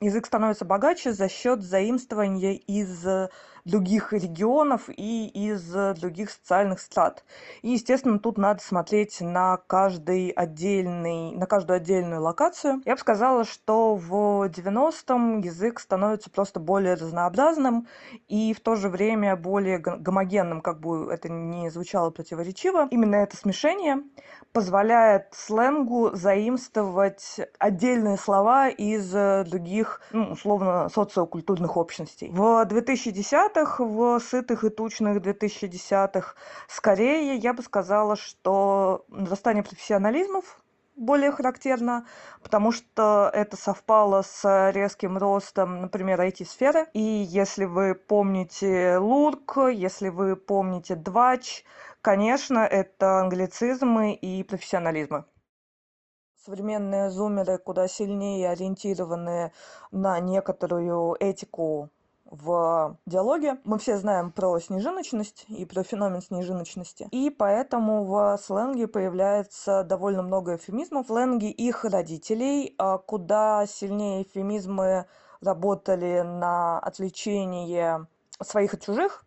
язык 0.00 0.26
становится 0.26 0.64
богаче 0.64 1.12
за 1.12 1.28
счет 1.28 1.62
заимствования 1.62 2.54
из 2.54 3.06
других 3.68 4.12
регионов 4.12 4.88
и 4.88 5.28
из 5.28 5.62
других 5.98 6.30
социальных 6.30 6.80
страт. 6.80 7.24
И, 7.62 7.70
естественно, 7.70 8.18
тут 8.18 8.38
надо 8.38 8.62
смотреть 8.62 9.20
на 9.20 9.58
каждый 9.58 10.30
отдельный, 10.30 11.32
на 11.32 11.46
каждую 11.46 11.76
отдельную 11.76 12.22
локацию. 12.22 12.82
Я 12.84 12.94
бы 12.94 13.00
сказала, 13.00 13.44
что 13.44 13.94
в 13.94 14.48
90-м 14.48 15.40
язык 15.40 15.80
становится 15.80 16.30
просто 16.30 16.60
более 16.60 16.94
разнообразным 16.94 17.86
и 18.28 18.54
в 18.54 18.60
то 18.60 18.74
же 18.74 18.88
время 18.88 19.36
более 19.36 19.78
гомогенным, 19.78 20.60
как 20.60 20.80
бы 20.80 21.12
это 21.12 21.28
ни 21.28 21.68
звучало 21.68 22.10
противоречиво. 22.10 22.88
Именно 22.90 23.16
это 23.16 23.36
смешение 23.36 24.02
позволяет 24.52 25.28
сленгу 25.32 26.10
заимствовать 26.14 27.36
отдельные 27.58 28.16
слова 28.16 28.68
из 28.68 29.10
других, 29.48 30.00
ну, 30.12 30.32
условно, 30.32 30.88
социокультурных 30.88 31.76
общностей. 31.76 32.30
В 32.30 32.64
2010-х, 33.58 33.84
в 33.84 34.20
сытых 34.20 34.64
и 34.64 34.70
тучных 34.70 35.18
2010-х, 35.18 36.34
скорее 36.68 37.36
я 37.36 37.52
бы 37.52 37.62
сказала, 37.62 38.16
что 38.16 39.04
нарастание 39.08 39.62
профессионализмов 39.62 40.62
более 40.96 41.30
характерно, 41.30 42.06
потому 42.42 42.72
что 42.72 43.30
это 43.32 43.56
совпало 43.56 44.22
с 44.22 44.70
резким 44.72 45.16
ростом, 45.16 45.80
например, 45.80 46.20
IT-сферы. 46.20 46.88
И 46.92 47.00
если 47.00 47.66
вы 47.66 47.94
помните 47.94 48.98
Лурк, 48.98 49.58
если 49.72 50.08
вы 50.08 50.34
помните 50.34 50.96
Двач, 50.96 51.64
конечно, 52.00 52.58
это 52.58 53.20
англицизмы 53.20 54.14
и 54.14 54.42
профессионализмы. 54.42 55.24
Современные 56.44 57.10
зумеры 57.10 57.58
куда 57.58 57.86
сильнее 57.86 58.48
ориентированы 58.48 59.52
на 59.92 60.18
некоторую 60.18 61.14
этику 61.20 61.90
в 62.30 62.96
диалоге. 63.06 63.58
Мы 63.64 63.78
все 63.78 63.96
знаем 63.96 64.30
про 64.30 64.58
снежиночность 64.60 65.44
и 65.48 65.64
про 65.64 65.82
феномен 65.82 66.22
снежиночности. 66.22 67.08
И 67.10 67.30
поэтому 67.30 68.04
в 68.04 68.38
сленге 68.42 68.86
появляется 68.86 69.82
довольно 69.84 70.22
много 70.22 70.56
эвфемизмов. 70.56 71.06
В 71.06 71.12
сленге 71.12 71.50
их 71.50 71.84
родителей, 71.84 72.74
а 72.78 72.98
куда 72.98 73.66
сильнее 73.66 74.22
эвфемизмы 74.22 75.06
работали 75.40 76.20
на 76.20 76.78
отвлечение 76.80 78.06
своих 78.42 78.74
от 78.74 78.82
чужих, 78.82 79.24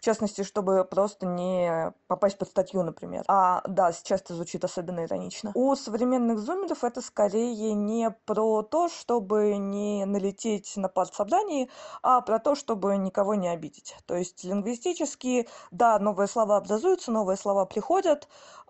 в 0.00 0.02
частности, 0.02 0.44
чтобы 0.44 0.84
просто 0.84 1.26
не 1.26 1.92
попасть 2.06 2.38
под 2.38 2.48
статью, 2.48 2.82
например. 2.82 3.22
А, 3.28 3.60
да, 3.68 3.92
сейчас 3.92 4.22
это 4.22 4.34
звучит 4.34 4.64
особенно 4.64 5.04
иронично. 5.04 5.52
У 5.54 5.74
современных 5.76 6.38
зумеров 6.38 6.84
это 6.84 7.02
скорее 7.02 7.74
не 7.74 8.10
про 8.24 8.62
то, 8.62 8.88
чтобы 8.88 9.58
не 9.58 10.06
налететь 10.06 10.72
на 10.76 10.88
парт 10.88 11.14
собраний, 11.14 11.70
а 12.02 12.22
про 12.22 12.38
то, 12.38 12.54
чтобы 12.54 12.96
никого 12.96 13.34
не 13.34 13.48
обидеть. 13.48 13.94
То 14.06 14.16
есть 14.16 14.42
лингвистически, 14.42 15.46
да, 15.70 15.98
новые 15.98 16.28
слова 16.28 16.56
образуются, 16.56 17.12
новые 17.12 17.36
слова 17.36 17.66
приходят, 17.66 18.26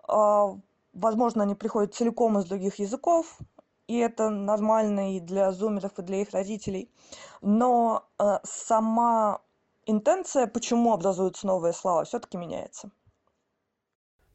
а, 0.09 0.57
возможно, 0.91 1.43
они 1.43 1.55
приходят 1.55 1.95
целиком 1.95 2.39
из 2.39 2.45
других 2.45 2.79
языков, 2.79 3.37
и 3.87 3.97
это 3.97 4.29
нормально 4.29 5.15
и 5.15 5.21
для 5.21 5.53
зумеров, 5.53 5.97
и 5.97 6.01
для 6.01 6.21
их 6.21 6.31
родителей. 6.31 6.91
Но 7.41 8.05
э, 8.19 8.39
сама 8.43 9.41
интенция, 9.85 10.47
почему 10.47 10.93
образуются 10.93 11.47
новые 11.47 11.73
слова, 11.73 12.03
все-таки 12.03 12.37
меняется. 12.37 12.91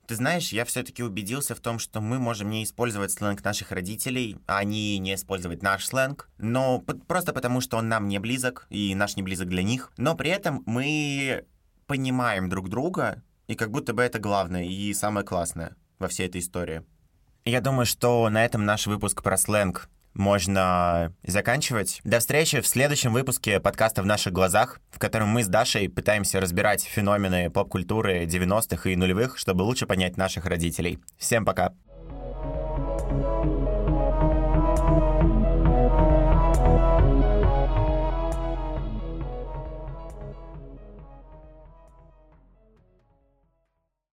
Ты 0.07 0.15
знаешь, 0.15 0.53
я 0.53 0.65
все-таки 0.65 1.03
убедился 1.03 1.57
в 1.57 1.61
том, 1.61 1.81
что 1.81 2.01
мы 2.01 2.21
можем 2.21 2.49
не 2.49 2.63
использовать 2.63 3.11
сленг 3.11 3.43
наших 3.43 3.73
родителей, 3.73 4.37
а 4.47 4.59
они 4.59 4.99
не 4.99 5.15
использовать 5.15 5.63
наш 5.63 5.85
сленг, 5.87 6.31
но 6.39 6.79
просто 7.09 7.33
потому, 7.33 7.61
что 7.61 7.77
он 7.77 7.89
нам 7.89 8.07
не 8.07 8.21
близок, 8.21 8.69
и 8.71 8.95
наш 8.95 9.17
не 9.17 9.25
близок 9.25 9.49
для 9.49 9.65
них. 9.65 9.91
Но 9.97 10.15
при 10.15 10.31
этом 10.31 10.63
мы 10.65 11.45
понимаем 11.89 12.49
друг 12.49 12.69
друга, 12.69 13.25
и 13.49 13.57
как 13.57 13.73
будто 13.73 13.95
бы 13.95 14.03
это 14.03 14.21
главное 14.21 14.65
и 14.65 14.95
самое 14.95 15.27
классное 15.27 15.77
во 15.99 16.07
всей 16.07 16.29
этой 16.29 16.41
истории. 16.41 16.85
Я 17.45 17.61
думаю, 17.61 17.87
что 17.87 18.29
на 18.29 18.45
этом 18.45 18.65
наш 18.65 18.87
выпуск 18.87 19.23
про 19.23 19.37
сленг 19.37 19.89
можно 20.17 21.15
заканчивать. 21.25 22.01
До 22.05 22.19
встречи 22.19 22.61
в 22.61 22.67
следующем 22.67 23.13
выпуске 23.13 23.61
подкаста 23.61 24.03
«В 24.03 24.07
наших 24.07 24.33
глазах», 24.33 24.81
в 24.91 24.99
котором 24.99 25.29
мы 25.29 25.45
с 25.45 25.49
Дашей 25.49 25.89
пытаемся 25.89 26.41
разбирать 26.41 26.83
феномены 26.83 27.51
поп-культуры 27.51 28.25
90-х 28.25 28.91
и 28.91 28.97
нулевых, 28.97 29.39
чтобы 29.39 29.63
лучше 29.63 29.87
понять 29.87 30.17
наших 30.17 30.47
родителей. 30.47 30.99
Всем 31.19 31.45
пока! 31.45 31.73